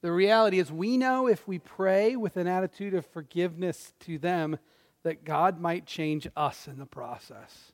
The 0.00 0.10
reality 0.10 0.58
is, 0.58 0.72
we 0.72 0.96
know 0.96 1.28
if 1.28 1.46
we 1.46 1.60
pray 1.60 2.16
with 2.16 2.36
an 2.36 2.48
attitude 2.48 2.94
of 2.94 3.06
forgiveness 3.06 3.92
to 4.00 4.18
them, 4.18 4.58
that 5.04 5.22
God 5.22 5.60
might 5.60 5.86
change 5.86 6.26
us 6.36 6.66
in 6.66 6.80
the 6.80 6.84
process. 6.84 7.70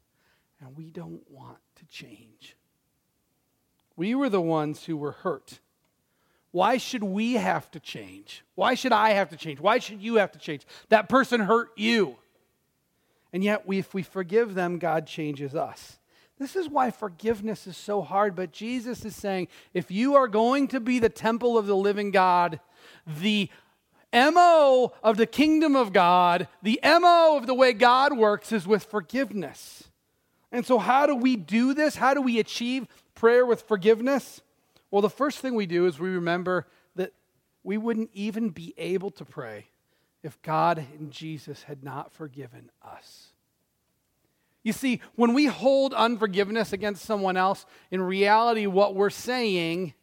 And 0.60 0.76
we 0.76 0.90
don't 0.90 1.22
want 1.30 1.60
to 1.76 1.86
change. 1.86 2.58
We 3.96 4.14
were 4.14 4.28
the 4.28 4.42
ones 4.42 4.84
who 4.84 4.98
were 4.98 5.12
hurt. 5.12 5.60
Why 6.50 6.78
should 6.78 7.02
we 7.02 7.34
have 7.34 7.70
to 7.72 7.80
change? 7.80 8.42
Why 8.54 8.74
should 8.74 8.92
I 8.92 9.10
have 9.10 9.28
to 9.30 9.36
change? 9.36 9.60
Why 9.60 9.78
should 9.78 10.00
you 10.02 10.16
have 10.16 10.32
to 10.32 10.38
change? 10.38 10.66
That 10.88 11.08
person 11.08 11.40
hurt 11.40 11.70
you. 11.76 12.16
And 13.32 13.44
yet, 13.44 13.66
we, 13.66 13.78
if 13.78 13.92
we 13.92 14.02
forgive 14.02 14.54
them, 14.54 14.78
God 14.78 15.06
changes 15.06 15.54
us. 15.54 15.98
This 16.38 16.56
is 16.56 16.68
why 16.68 16.90
forgiveness 16.90 17.66
is 17.66 17.76
so 17.76 18.00
hard. 18.00 18.34
But 18.34 18.52
Jesus 18.52 19.04
is 19.04 19.14
saying 19.14 19.48
if 19.74 19.90
you 19.90 20.14
are 20.14 20.28
going 20.28 20.68
to 20.68 20.80
be 20.80 20.98
the 20.98 21.08
temple 21.08 21.58
of 21.58 21.66
the 21.66 21.76
living 21.76 22.10
God, 22.10 22.60
the 23.06 23.50
MO 24.12 24.92
of 25.02 25.16
the 25.16 25.26
kingdom 25.26 25.76
of 25.76 25.92
God, 25.92 26.48
the 26.62 26.80
MO 26.82 27.36
of 27.36 27.46
the 27.46 27.54
way 27.54 27.72
God 27.72 28.16
works 28.16 28.52
is 28.52 28.66
with 28.66 28.84
forgiveness. 28.84 29.84
And 30.50 30.64
so, 30.64 30.78
how 30.78 31.06
do 31.06 31.14
we 31.14 31.36
do 31.36 31.74
this? 31.74 31.96
How 31.96 32.14
do 32.14 32.22
we 32.22 32.38
achieve 32.38 32.86
prayer 33.14 33.44
with 33.44 33.62
forgiveness? 33.62 34.40
Well, 34.90 35.02
the 35.02 35.10
first 35.10 35.38
thing 35.38 35.54
we 35.54 35.66
do 35.66 35.86
is 35.86 35.98
we 35.98 36.10
remember 36.10 36.66
that 36.96 37.12
we 37.62 37.76
wouldn't 37.76 38.10
even 38.14 38.50
be 38.50 38.74
able 38.78 39.10
to 39.12 39.24
pray 39.24 39.66
if 40.22 40.40
God 40.42 40.78
and 40.98 41.10
Jesus 41.10 41.64
had 41.64 41.84
not 41.84 42.12
forgiven 42.12 42.70
us. 42.82 43.28
You 44.62 44.72
see, 44.72 45.00
when 45.14 45.34
we 45.34 45.46
hold 45.46 45.94
unforgiveness 45.94 46.72
against 46.72 47.04
someone 47.04 47.36
else, 47.36 47.64
in 47.90 48.02
reality, 48.02 48.66
what 48.66 48.94
we're 48.94 49.10
saying 49.10 49.94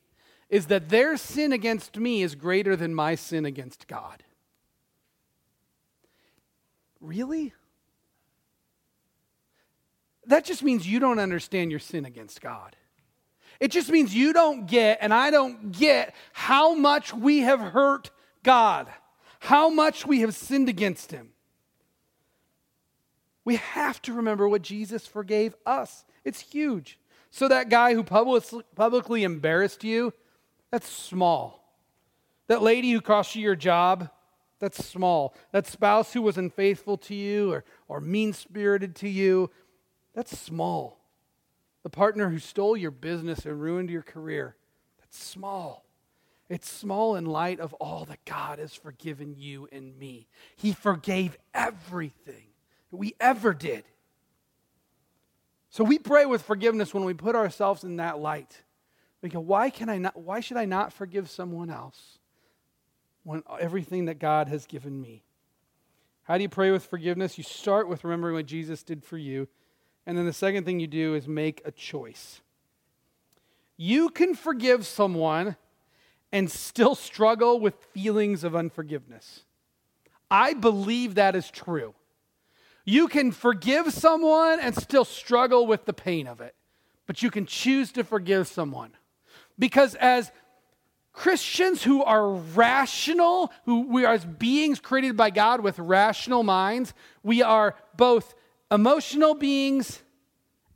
is 0.50 0.68
that 0.68 0.90
their 0.90 1.18
sin 1.18 1.52
against 1.52 1.98
me 1.98 2.22
is 2.22 2.36
greater 2.36 2.76
than 2.76 2.94
my 2.94 3.16
sin 3.16 3.46
against 3.46 3.88
God. 3.88 4.24
Really? 7.02 7.54
That 10.26 10.46
just 10.46 10.64
means 10.64 10.88
you 10.88 11.00
don't 11.00 11.20
understand 11.20 11.72
your 11.72 11.80
sin 11.80 12.06
against 12.06 12.42
God. 12.42 12.76
It 13.60 13.72
just 13.72 13.90
means 13.90 14.14
you 14.14 14.34
don't 14.34 14.68
get, 14.68 15.00
and 15.02 15.14
I 15.14 15.32
don't 15.32 15.72
get, 15.72 16.14
how 16.34 16.76
much 16.76 17.14
we 17.14 17.40
have 17.40 17.60
hurt 17.60 18.12
God 18.44 18.88
how 19.46 19.70
much 19.70 20.08
we 20.08 20.22
have 20.22 20.34
sinned 20.34 20.70
against 20.70 21.12
him. 21.12 21.30
We 23.44 23.58
have 23.58 24.02
to 24.04 24.14
remember 24.14 24.50
what 24.50 24.64
Jesus 24.64 25.06
forgave 25.06 25.56
us. 25.68 26.04
It's 26.24 26.40
huge. 26.40 27.00
So, 27.30 27.48
that 27.48 27.70
guy 27.70 27.94
who 27.94 28.04
publicly 28.04 29.24
embarrassed 29.24 29.84
you, 29.84 30.14
that's 30.72 30.90
small. 30.90 31.64
That 32.48 32.64
lady 32.64 32.92
who 32.92 33.02
cost 33.02 33.36
you 33.36 33.44
your 33.44 33.56
job, 33.56 34.10
that's 34.60 34.84
small. 34.84 35.36
That 35.52 35.68
spouse 35.68 36.14
who 36.14 36.22
was 36.22 36.38
unfaithful 36.38 36.98
to 36.98 37.14
you 37.14 37.52
or, 37.52 37.64
or 37.88 38.00
mean 38.00 38.34
spirited 38.34 38.96
to 38.98 39.10
you, 39.10 39.52
that's 40.16 40.38
small. 40.38 41.05
The 41.86 41.92
partner 41.92 42.32
who 42.32 42.40
stole 42.40 42.76
your 42.76 42.90
business 42.90 43.46
and 43.46 43.62
ruined 43.62 43.92
your 43.92 44.02
career, 44.02 44.56
that's 45.00 45.24
small. 45.24 45.86
It's 46.50 46.68
small 46.68 47.16
in 47.16 47.28
light 47.28 47.60
of 47.60 47.76
all 47.76 48.06
that 48.06 48.26
God 48.26 48.58
has 48.58 48.74
forgiven 48.74 49.36
you 49.38 49.70
and 49.72 49.96
me. 50.00 50.26
He 50.56 50.74
forgave 50.74 51.38
everything 51.54 52.48
we 52.92 53.14
ever 53.20 53.54
did. 53.54 53.84
So 55.70 55.84
we 55.84 56.00
pray 56.00 56.26
with 56.26 56.42
forgiveness 56.42 56.92
when 56.92 57.04
we 57.04 57.14
put 57.14 57.36
ourselves 57.36 57.84
in 57.84 57.98
that 57.98 58.18
light. 58.18 58.64
We 59.22 59.30
go, 59.30 59.40
why 59.40 59.70
can 59.70 59.88
I 59.88 60.00
not 60.00 60.20
why 60.20 60.40
should 60.40 60.58
I 60.58 60.66
not 60.66 60.92
forgive 60.92 61.30
someone 61.30 61.70
else 61.70 62.18
when 63.24 63.44
everything 63.60 64.06
that 64.06 64.18
God 64.18 64.48
has 64.48 64.66
given 64.66 65.00
me? 65.00 65.24
How 66.24 66.38
do 66.38 66.42
you 66.42 66.50
pray 66.50 66.72
with 66.72 66.84
forgiveness? 66.84 67.38
You 67.38 67.44
start 67.44 67.88
with 67.88 68.04
remembering 68.04 68.34
what 68.34 68.48
Jesus 68.48 68.82
did 68.82 69.04
for 69.04 69.20
you. 69.20 69.48
And 70.06 70.18
then 70.18 70.26
the 70.26 70.34
second 70.34 70.66
thing 70.66 70.80
you 70.80 70.88
do 70.88 71.16
is 71.16 71.28
make 71.28 71.62
a 71.66 71.72
choice. 71.72 72.42
You 73.78 74.10
can 74.10 74.36
forgive 74.36 74.86
someone 74.86 75.56
and 76.32 76.50
still 76.50 76.96
struggle 76.96 77.60
with 77.60 77.76
feelings 77.94 78.44
of 78.44 78.56
unforgiveness. 78.56 79.44
I 80.30 80.54
believe 80.54 81.16
that 81.16 81.36
is 81.36 81.50
true. 81.50 81.94
You 82.86 83.08
can 83.08 83.32
forgive 83.32 83.92
someone 83.94 84.60
and 84.60 84.76
still 84.76 85.06
struggle 85.06 85.66
with 85.66 85.86
the 85.86 85.94
pain 85.94 86.28
of 86.28 86.40
it, 86.40 86.56
but 87.08 87.24
you 87.24 87.32
can 87.32 87.46
choose 87.46 87.92
to 87.94 88.04
forgive 88.04 88.48
someone. 88.48 88.92
Because 89.58 89.96
as 89.96 90.32
Christians 91.14 91.84
who 91.84 92.04
are 92.04 92.30
rational, 92.30 93.52
who 93.64 93.88
we 93.88 94.06
are 94.06 94.14
as 94.14 94.26
beings 94.26 94.80
created 94.80 95.16
by 95.18 95.30
God 95.30 95.62
with 95.62 95.80
rational 95.80 96.44
minds, 96.44 96.94
we 97.24 97.42
are 97.42 97.76
both 97.96 98.36
emotional 98.72 99.34
beings 99.34 100.02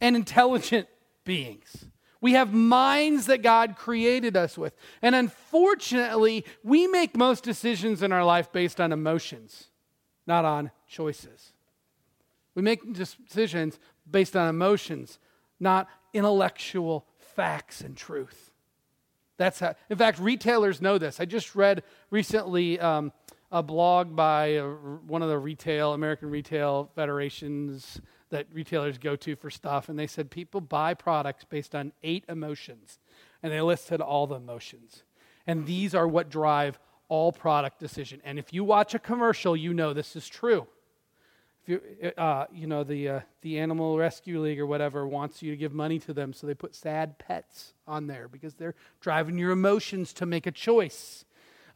and 0.01 0.15
intelligent 0.15 0.87
beings. 1.23 1.85
We 2.21 2.33
have 2.33 2.53
minds 2.53 3.27
that 3.27 3.41
God 3.41 3.75
created 3.77 4.35
us 4.35 4.57
with. 4.57 4.75
And 5.01 5.15
unfortunately, 5.15 6.45
we 6.63 6.87
make 6.87 7.15
most 7.15 7.43
decisions 7.43 8.03
in 8.03 8.11
our 8.11 8.25
life 8.25 8.51
based 8.51 8.81
on 8.81 8.91
emotions, 8.91 9.67
not 10.27 10.43
on 10.43 10.71
choices. 10.87 11.53
We 12.55 12.61
make 12.61 12.93
decisions 12.93 13.79
based 14.09 14.35
on 14.35 14.49
emotions, 14.49 15.17
not 15.59 15.87
intellectual 16.13 17.05
facts 17.17 17.81
and 17.81 17.95
truth. 17.95 18.51
That's 19.37 19.61
how, 19.61 19.75
in 19.89 19.97
fact, 19.97 20.19
retailers 20.19 20.81
know 20.81 20.97
this. 20.97 21.21
I 21.21 21.25
just 21.25 21.55
read 21.55 21.83
recently 22.09 22.77
um, 22.81 23.13
a 23.51 23.63
blog 23.63 24.15
by 24.15 24.47
a, 24.47 24.65
one 24.65 25.21
of 25.21 25.29
the 25.29 25.37
retail, 25.37 25.93
American 25.93 26.29
Retail 26.29 26.89
Federation's 26.95 27.99
that 28.29 28.45
retailers 28.53 28.97
go 28.97 29.15
to 29.15 29.35
for 29.35 29.49
stuff, 29.49 29.89
and 29.89 29.97
they 29.97 30.07
said 30.07 30.29
people 30.29 30.61
buy 30.61 30.93
products 30.93 31.43
based 31.43 31.73
on 31.73 31.91
eight 32.03 32.23
emotions, 32.29 32.99
and 33.41 33.51
they 33.51 33.61
listed 33.61 34.01
all 34.01 34.27
the 34.27 34.35
emotions. 34.35 35.03
And 35.47 35.65
these 35.65 35.95
are 35.95 36.07
what 36.07 36.29
drive 36.29 36.77
all 37.07 37.31
product 37.31 37.79
decision. 37.79 38.21
And 38.23 38.37
if 38.37 38.53
you 38.53 38.63
watch 38.63 38.93
a 38.93 38.99
commercial, 38.99 39.57
you 39.57 39.73
know 39.73 39.93
this 39.93 40.15
is 40.15 40.27
true. 40.27 40.67
If 41.63 41.69
you, 41.69 42.11
uh, 42.17 42.45
you 42.53 42.67
know, 42.67 42.83
the, 42.83 43.09
uh, 43.09 43.19
the 43.41 43.57
Animal 43.57 43.97
Rescue 43.97 44.39
League 44.39 44.59
or 44.59 44.67
whatever 44.67 45.07
wants 45.07 45.41
you 45.41 45.49
to 45.51 45.57
give 45.57 45.73
money 45.73 45.97
to 45.99 46.13
them, 46.13 46.31
so 46.31 46.45
they 46.45 46.53
put 46.53 46.75
sad 46.75 47.17
pets 47.17 47.73
on 47.87 48.05
there 48.05 48.27
because 48.27 48.53
they're 48.53 48.75
driving 49.01 49.39
your 49.39 49.51
emotions 49.51 50.13
to 50.13 50.27
make 50.27 50.45
a 50.45 50.51
choice. 50.51 51.25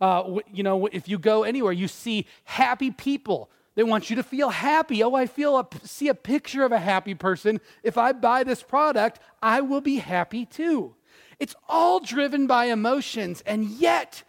Uh, 0.04 0.40
you 0.52 0.64
know, 0.64 0.88
if 0.88 1.08
you 1.08 1.18
go 1.18 1.44
anywhere, 1.44 1.72
you 1.72 1.88
see 1.88 2.26
happy 2.44 2.92
people 2.92 3.50
They 3.76 3.84
want 3.84 4.10
you 4.10 4.16
to 4.18 4.24
feel 4.24 4.50
happy. 4.50 5.04
Oh, 5.04 5.16
I 5.16 5.26
feel 5.26 5.58
a, 5.58 5.68
see 5.84 6.08
a 6.08 6.16
picture 6.16 6.64
of 6.64 6.72
a 6.72 6.80
happy 6.80 7.16
person. 7.16 7.60
If 7.82 7.98
I 7.98 8.12
buy 8.12 8.44
this 8.44 8.62
product, 8.62 9.20
I 9.42 9.62
will 9.62 9.82
be 9.82 9.98
happy 9.98 10.46
too. 10.46 10.96
It's 11.40 11.56
all 11.68 12.00
driven 12.00 12.46
by 12.46 12.66
emotions. 12.66 13.42
And 13.46 13.66
yet, 13.66 14.24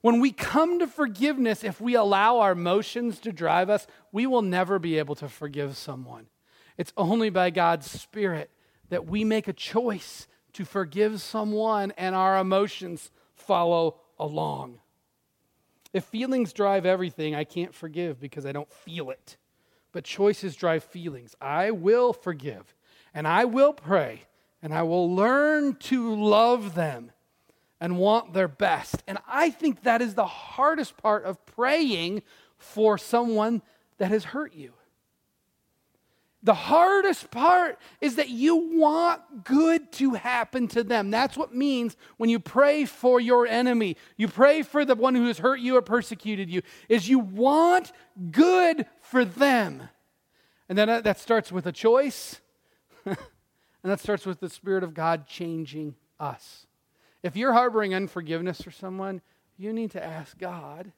when 0.00 0.20
we 0.20 0.32
come 0.32 0.80
to 0.80 0.86
forgiveness, 0.86 1.62
if 1.62 1.80
we 1.80 1.94
allow 1.94 2.38
our 2.38 2.52
emotions 2.52 3.20
to 3.20 3.32
drive 3.32 3.70
us, 3.70 3.86
we 4.10 4.26
will 4.26 4.42
never 4.42 4.78
be 4.78 4.98
able 4.98 5.14
to 5.16 5.28
forgive 5.28 5.76
someone. 5.76 6.26
It's 6.76 6.92
only 6.96 7.30
by 7.30 7.50
God's 7.50 7.90
Spirit 7.90 8.50
that 8.88 9.06
we 9.06 9.22
make 9.22 9.48
a 9.48 9.52
choice 9.52 10.26
to 10.54 10.64
forgive 10.64 11.20
someone 11.20 11.92
and 11.96 12.14
our 12.14 12.38
emotions 12.38 13.10
follow 13.34 14.00
along. 14.18 14.80
If 15.92 16.04
feelings 16.04 16.52
drive 16.52 16.84
everything, 16.84 17.34
I 17.34 17.44
can't 17.44 17.74
forgive 17.74 18.20
because 18.20 18.44
I 18.44 18.52
don't 18.52 18.70
feel 18.70 19.10
it. 19.10 19.36
But 19.92 20.04
choices 20.04 20.54
drive 20.54 20.84
feelings. 20.84 21.34
I 21.40 21.70
will 21.70 22.12
forgive 22.12 22.74
and 23.14 23.26
I 23.26 23.46
will 23.46 23.72
pray 23.72 24.22
and 24.62 24.74
I 24.74 24.82
will 24.82 25.14
learn 25.14 25.76
to 25.76 26.14
love 26.14 26.74
them 26.74 27.12
and 27.80 27.96
want 27.96 28.32
their 28.32 28.48
best. 28.48 29.02
And 29.06 29.18
I 29.26 29.50
think 29.50 29.82
that 29.82 30.02
is 30.02 30.14
the 30.14 30.26
hardest 30.26 30.96
part 30.96 31.24
of 31.24 31.44
praying 31.46 32.22
for 32.58 32.98
someone 32.98 33.62
that 33.98 34.10
has 34.10 34.24
hurt 34.24 34.54
you. 34.54 34.72
The 36.42 36.54
hardest 36.54 37.32
part 37.32 37.78
is 38.00 38.14
that 38.14 38.28
you 38.28 38.78
want 38.78 39.44
good 39.44 39.90
to 39.92 40.14
happen 40.14 40.68
to 40.68 40.84
them. 40.84 41.10
That's 41.10 41.36
what 41.36 41.52
means 41.52 41.96
when 42.16 42.30
you 42.30 42.38
pray 42.38 42.84
for 42.84 43.20
your 43.20 43.46
enemy. 43.46 43.96
You 44.16 44.28
pray 44.28 44.62
for 44.62 44.84
the 44.84 44.94
one 44.94 45.16
who 45.16 45.26
has 45.26 45.38
hurt 45.38 45.58
you 45.58 45.76
or 45.76 45.82
persecuted 45.82 46.48
you 46.48 46.62
is 46.88 47.08
you 47.08 47.18
want 47.18 47.92
good 48.30 48.86
for 49.00 49.24
them. 49.24 49.88
And 50.68 50.78
then 50.78 51.02
that 51.02 51.18
starts 51.18 51.50
with 51.50 51.66
a 51.66 51.72
choice. 51.72 52.40
and 53.04 53.16
that 53.82 53.98
starts 53.98 54.24
with 54.24 54.38
the 54.38 54.48
spirit 54.48 54.84
of 54.84 54.94
God 54.94 55.26
changing 55.26 55.96
us. 56.20 56.66
If 57.22 57.36
you're 57.36 57.52
harboring 57.52 57.94
unforgiveness 57.94 58.60
for 58.60 58.70
someone, 58.70 59.22
you 59.56 59.72
need 59.72 59.90
to 59.90 60.04
ask 60.04 60.38
God 60.38 60.92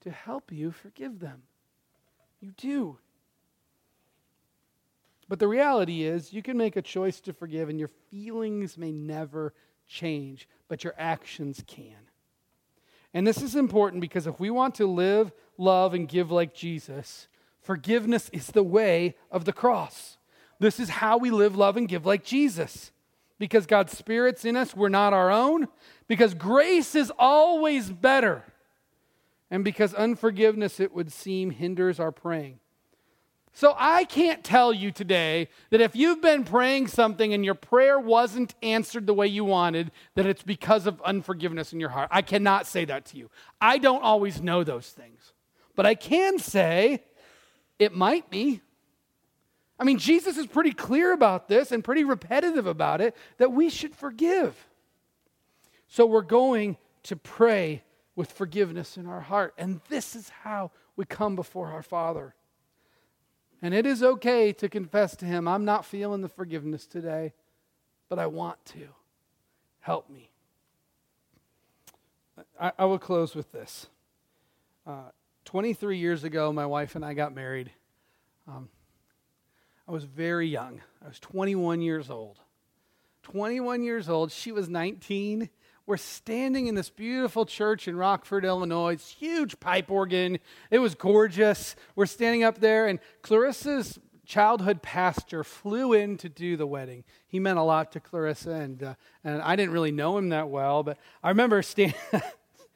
to 0.00 0.10
help 0.10 0.50
you 0.50 0.72
forgive 0.72 1.20
them. 1.20 1.42
You 2.40 2.50
do. 2.56 2.98
But 5.32 5.38
the 5.38 5.48
reality 5.48 6.02
is, 6.02 6.34
you 6.34 6.42
can 6.42 6.58
make 6.58 6.76
a 6.76 6.82
choice 6.82 7.18
to 7.22 7.32
forgive, 7.32 7.70
and 7.70 7.78
your 7.78 7.88
feelings 8.10 8.76
may 8.76 8.92
never 8.92 9.54
change, 9.88 10.46
but 10.68 10.84
your 10.84 10.92
actions 10.98 11.64
can. 11.66 11.96
And 13.14 13.26
this 13.26 13.40
is 13.40 13.56
important 13.56 14.02
because 14.02 14.26
if 14.26 14.38
we 14.38 14.50
want 14.50 14.74
to 14.74 14.86
live, 14.86 15.32
love, 15.56 15.94
and 15.94 16.06
give 16.06 16.30
like 16.30 16.52
Jesus, 16.52 17.28
forgiveness 17.62 18.28
is 18.34 18.48
the 18.48 18.62
way 18.62 19.16
of 19.30 19.46
the 19.46 19.54
cross. 19.54 20.18
This 20.58 20.78
is 20.78 20.90
how 20.90 21.16
we 21.16 21.30
live, 21.30 21.56
love, 21.56 21.78
and 21.78 21.88
give 21.88 22.04
like 22.04 22.24
Jesus. 22.24 22.92
Because 23.38 23.64
God's 23.64 23.96
Spirit's 23.96 24.44
in 24.44 24.54
us, 24.54 24.76
we're 24.76 24.90
not 24.90 25.14
our 25.14 25.30
own. 25.30 25.66
Because 26.08 26.34
grace 26.34 26.94
is 26.94 27.10
always 27.18 27.90
better. 27.90 28.44
And 29.50 29.64
because 29.64 29.94
unforgiveness, 29.94 30.78
it 30.78 30.94
would 30.94 31.10
seem, 31.10 31.52
hinders 31.52 31.98
our 31.98 32.12
praying. 32.12 32.58
So 33.54 33.74
I 33.76 34.04
can't 34.04 34.42
tell 34.42 34.72
you 34.72 34.90
today 34.90 35.48
that 35.70 35.82
if 35.82 35.94
you've 35.94 36.22
been 36.22 36.44
praying 36.44 36.88
something 36.88 37.34
and 37.34 37.44
your 37.44 37.54
prayer 37.54 37.98
wasn't 37.98 38.54
answered 38.62 39.06
the 39.06 39.12
way 39.12 39.26
you 39.26 39.44
wanted, 39.44 39.90
that 40.14 40.24
it's 40.24 40.42
because 40.42 40.86
of 40.86 41.02
unforgiveness 41.02 41.72
in 41.72 41.78
your 41.78 41.90
heart. 41.90 42.08
I 42.10 42.22
cannot 42.22 42.66
say 42.66 42.86
that 42.86 43.04
to 43.06 43.18
you. 43.18 43.30
I 43.60 43.76
don't 43.76 44.02
always 44.02 44.40
know 44.40 44.64
those 44.64 44.88
things. 44.88 45.34
But 45.76 45.84
I 45.84 45.94
can 45.94 46.38
say 46.38 47.04
it 47.78 47.94
might 47.94 48.30
be. 48.30 48.62
I 49.78 49.84
mean, 49.84 49.98
Jesus 49.98 50.38
is 50.38 50.46
pretty 50.46 50.72
clear 50.72 51.12
about 51.12 51.48
this 51.48 51.72
and 51.72 51.84
pretty 51.84 52.04
repetitive 52.04 52.66
about 52.66 53.00
it 53.02 53.14
that 53.36 53.52
we 53.52 53.68
should 53.68 53.94
forgive. 53.94 54.56
So 55.88 56.06
we're 56.06 56.22
going 56.22 56.78
to 57.04 57.16
pray 57.16 57.82
with 58.16 58.32
forgiveness 58.32 58.96
in 58.96 59.06
our 59.06 59.20
heart. 59.20 59.52
And 59.58 59.80
this 59.88 60.16
is 60.16 60.30
how 60.30 60.70
we 60.96 61.04
come 61.04 61.36
before 61.36 61.68
our 61.68 61.82
Father. 61.82 62.34
And 63.62 63.72
it 63.72 63.86
is 63.86 64.02
okay 64.02 64.52
to 64.54 64.68
confess 64.68 65.14
to 65.16 65.24
Him, 65.24 65.46
I'm 65.46 65.64
not 65.64 65.86
feeling 65.86 66.20
the 66.20 66.28
forgiveness 66.28 66.84
today, 66.84 67.32
but 68.08 68.18
I 68.18 68.26
want 68.26 68.62
to. 68.66 68.88
Help 69.80 70.10
me. 70.10 70.30
I, 72.60 72.72
I 72.78 72.84
will 72.84 72.98
close 72.98 73.34
with 73.34 73.50
this. 73.52 73.86
Uh, 74.86 75.10
23 75.44 75.98
years 75.98 76.24
ago, 76.24 76.52
my 76.52 76.66
wife 76.66 76.94
and 76.94 77.04
I 77.04 77.14
got 77.14 77.34
married. 77.34 77.70
Um, 78.46 78.68
I 79.88 79.92
was 79.92 80.04
very 80.04 80.48
young. 80.48 80.80
I 81.04 81.08
was 81.08 81.18
21 81.18 81.82
years 81.82 82.10
old. 82.10 82.38
21 83.24 83.82
years 83.82 84.08
old. 84.08 84.30
She 84.32 84.52
was 84.52 84.68
19. 84.68 85.48
We're 85.84 85.96
standing 85.96 86.68
in 86.68 86.76
this 86.76 86.90
beautiful 86.90 87.44
church 87.44 87.88
in 87.88 87.96
Rockford, 87.96 88.44
Illinois. 88.44 88.92
It's 88.92 89.10
huge 89.10 89.58
pipe 89.58 89.90
organ. 89.90 90.38
It 90.70 90.78
was 90.78 90.94
gorgeous. 90.94 91.74
We're 91.96 92.06
standing 92.06 92.44
up 92.44 92.60
there, 92.60 92.86
and 92.86 93.00
Clarissa's 93.22 93.98
childhood 94.24 94.80
pastor 94.80 95.42
flew 95.42 95.92
in 95.92 96.16
to 96.18 96.28
do 96.28 96.56
the 96.56 96.66
wedding. 96.66 97.02
He 97.26 97.40
meant 97.40 97.58
a 97.58 97.62
lot 97.62 97.90
to 97.92 98.00
Clarissa, 98.00 98.52
and, 98.52 98.82
uh, 98.82 98.94
and 99.24 99.42
I 99.42 99.56
didn't 99.56 99.72
really 99.72 99.90
know 99.90 100.16
him 100.16 100.28
that 100.28 100.48
well, 100.48 100.84
but 100.84 100.98
I 101.22 101.30
remember 101.30 101.62
stand, 101.62 101.94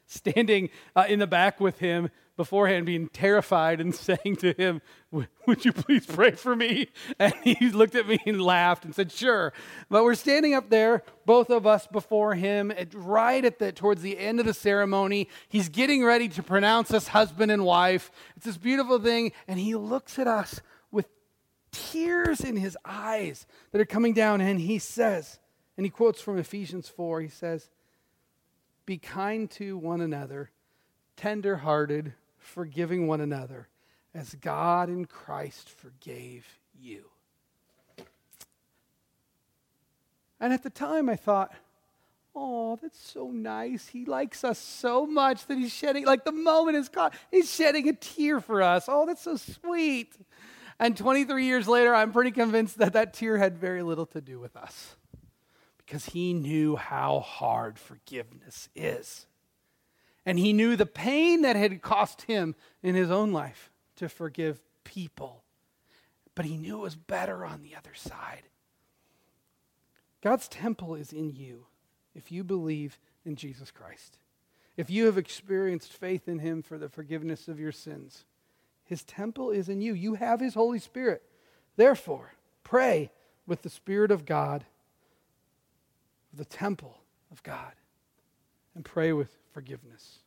standing 0.05 0.69
uh, 0.93 1.05
in 1.07 1.19
the 1.19 1.27
back 1.27 1.61
with 1.61 1.79
him 1.79 2.09
beforehand 2.37 2.85
being 2.85 3.09
terrified 3.09 3.81
and 3.81 3.93
saying 3.95 4.37
to 4.37 4.53
him, 4.53 4.81
Would 5.11 5.65
you 5.65 5.73
please 5.73 6.05
pray 6.05 6.31
for 6.31 6.55
me? 6.55 6.87
And 7.19 7.33
he 7.43 7.69
looked 7.69 7.95
at 7.95 8.07
me 8.07 8.19
and 8.25 8.41
laughed 8.41 8.85
and 8.85 8.95
said, 8.95 9.11
Sure. 9.11 9.51
But 9.89 10.03
we're 10.03 10.15
standing 10.15 10.53
up 10.53 10.69
there, 10.69 11.03
both 11.25 11.49
of 11.49 11.67
us 11.67 11.87
before 11.87 12.35
him, 12.35 12.71
right 12.93 13.43
at 13.43 13.59
the 13.59 13.71
towards 13.73 14.01
the 14.01 14.17
end 14.17 14.39
of 14.39 14.45
the 14.45 14.53
ceremony. 14.53 15.27
He's 15.49 15.67
getting 15.67 16.05
ready 16.05 16.29
to 16.29 16.43
pronounce 16.43 16.93
us 16.93 17.09
husband 17.09 17.51
and 17.51 17.65
wife. 17.65 18.11
It's 18.37 18.45
this 18.45 18.57
beautiful 18.57 18.99
thing, 18.99 19.33
and 19.47 19.59
he 19.59 19.75
looks 19.75 20.17
at 20.19 20.27
us 20.27 20.61
with 20.91 21.09
tears 21.71 22.41
in 22.41 22.55
his 22.55 22.77
eyes 22.85 23.45
that 23.71 23.81
are 23.81 23.85
coming 23.85 24.13
down, 24.13 24.39
and 24.39 24.61
he 24.61 24.79
says, 24.79 25.39
and 25.75 25.85
he 25.85 25.89
quotes 25.89 26.21
from 26.21 26.37
Ephesians 26.37 26.87
4, 26.87 27.21
he 27.21 27.27
says, 27.27 27.69
Be 28.85 28.97
kind 28.97 29.49
to 29.51 29.77
one 29.77 30.01
another, 30.01 30.51
tender 31.15 31.57
hearted 31.57 32.13
forgiving 32.47 33.07
one 33.07 33.21
another 33.21 33.67
as 34.13 34.33
God 34.35 34.89
in 34.89 35.05
Christ 35.05 35.69
forgave 35.69 36.45
you. 36.79 37.05
And 40.39 40.53
at 40.53 40.63
the 40.63 40.69
time, 40.69 41.09
I 41.09 41.15
thought, 41.15 41.53
oh, 42.35 42.77
that's 42.81 42.99
so 42.99 43.29
nice. 43.29 43.87
He 43.87 44.05
likes 44.05 44.43
us 44.43 44.59
so 44.59 45.05
much 45.05 45.45
that 45.47 45.57
he's 45.57 45.73
shedding, 45.73 46.05
like 46.05 46.25
the 46.25 46.31
moment 46.31 46.77
is 46.77 46.89
caught, 46.89 47.15
he's 47.31 47.53
shedding 47.53 47.89
a 47.89 47.93
tear 47.93 48.39
for 48.39 48.61
us. 48.61 48.85
Oh, 48.87 49.05
that's 49.05 49.23
so 49.23 49.35
sweet. 49.35 50.15
And 50.79 50.95
23 50.95 51.45
years 51.45 51.67
later, 51.67 51.93
I'm 51.93 52.11
pretty 52.11 52.31
convinced 52.31 52.77
that 52.77 52.93
that 52.93 53.13
tear 53.13 53.37
had 53.37 53.57
very 53.57 53.81
little 53.81 54.05
to 54.07 54.21
do 54.21 54.39
with 54.39 54.55
us 54.55 54.95
because 55.77 56.05
he 56.05 56.33
knew 56.33 56.75
how 56.75 57.19
hard 57.19 57.79
forgiveness 57.79 58.69
is. 58.75 59.25
And 60.27 60.37
he 60.37 60.51
knew 60.51 60.75
the 60.75 60.85
pain 60.85 61.43
that 61.43 61.55
had 61.55 61.81
cost 61.81 62.23
him 62.23 62.53
in 62.83 62.95
his 62.95 63.09
own 63.09 63.31
life 63.31 63.71
to 63.95 64.09
forgive 64.09 64.59
people. 64.83 65.41
But 66.35 66.43
he 66.43 66.57
knew 66.57 66.79
it 66.79 66.81
was 66.81 66.97
better 66.97 67.45
on 67.45 67.63
the 67.63 67.77
other 67.77 67.93
side. 67.95 68.43
God's 70.21 70.49
temple 70.49 70.95
is 70.95 71.13
in 71.13 71.31
you 71.31 71.67
if 72.13 72.29
you 72.29 72.43
believe 72.43 72.99
in 73.25 73.37
Jesus 73.37 73.71
Christ. 73.71 74.17
If 74.75 74.89
you 74.89 75.05
have 75.05 75.17
experienced 75.17 75.93
faith 75.93 76.27
in 76.27 76.39
him 76.39 76.61
for 76.61 76.77
the 76.77 76.89
forgiveness 76.89 77.47
of 77.47 77.57
your 77.57 77.71
sins, 77.71 78.25
his 78.83 79.05
temple 79.05 79.49
is 79.51 79.69
in 79.69 79.79
you. 79.79 79.93
You 79.93 80.15
have 80.15 80.41
his 80.41 80.55
Holy 80.55 80.79
Spirit. 80.79 81.23
Therefore, 81.77 82.33
pray 82.65 83.11
with 83.45 83.61
the 83.61 83.69
Spirit 83.69 84.11
of 84.11 84.25
God, 84.25 84.65
the 86.33 86.43
temple 86.43 86.97
of 87.31 87.41
God, 87.43 87.71
and 88.75 88.83
pray 88.83 89.13
with 89.13 89.37
forgiveness. 89.57 90.26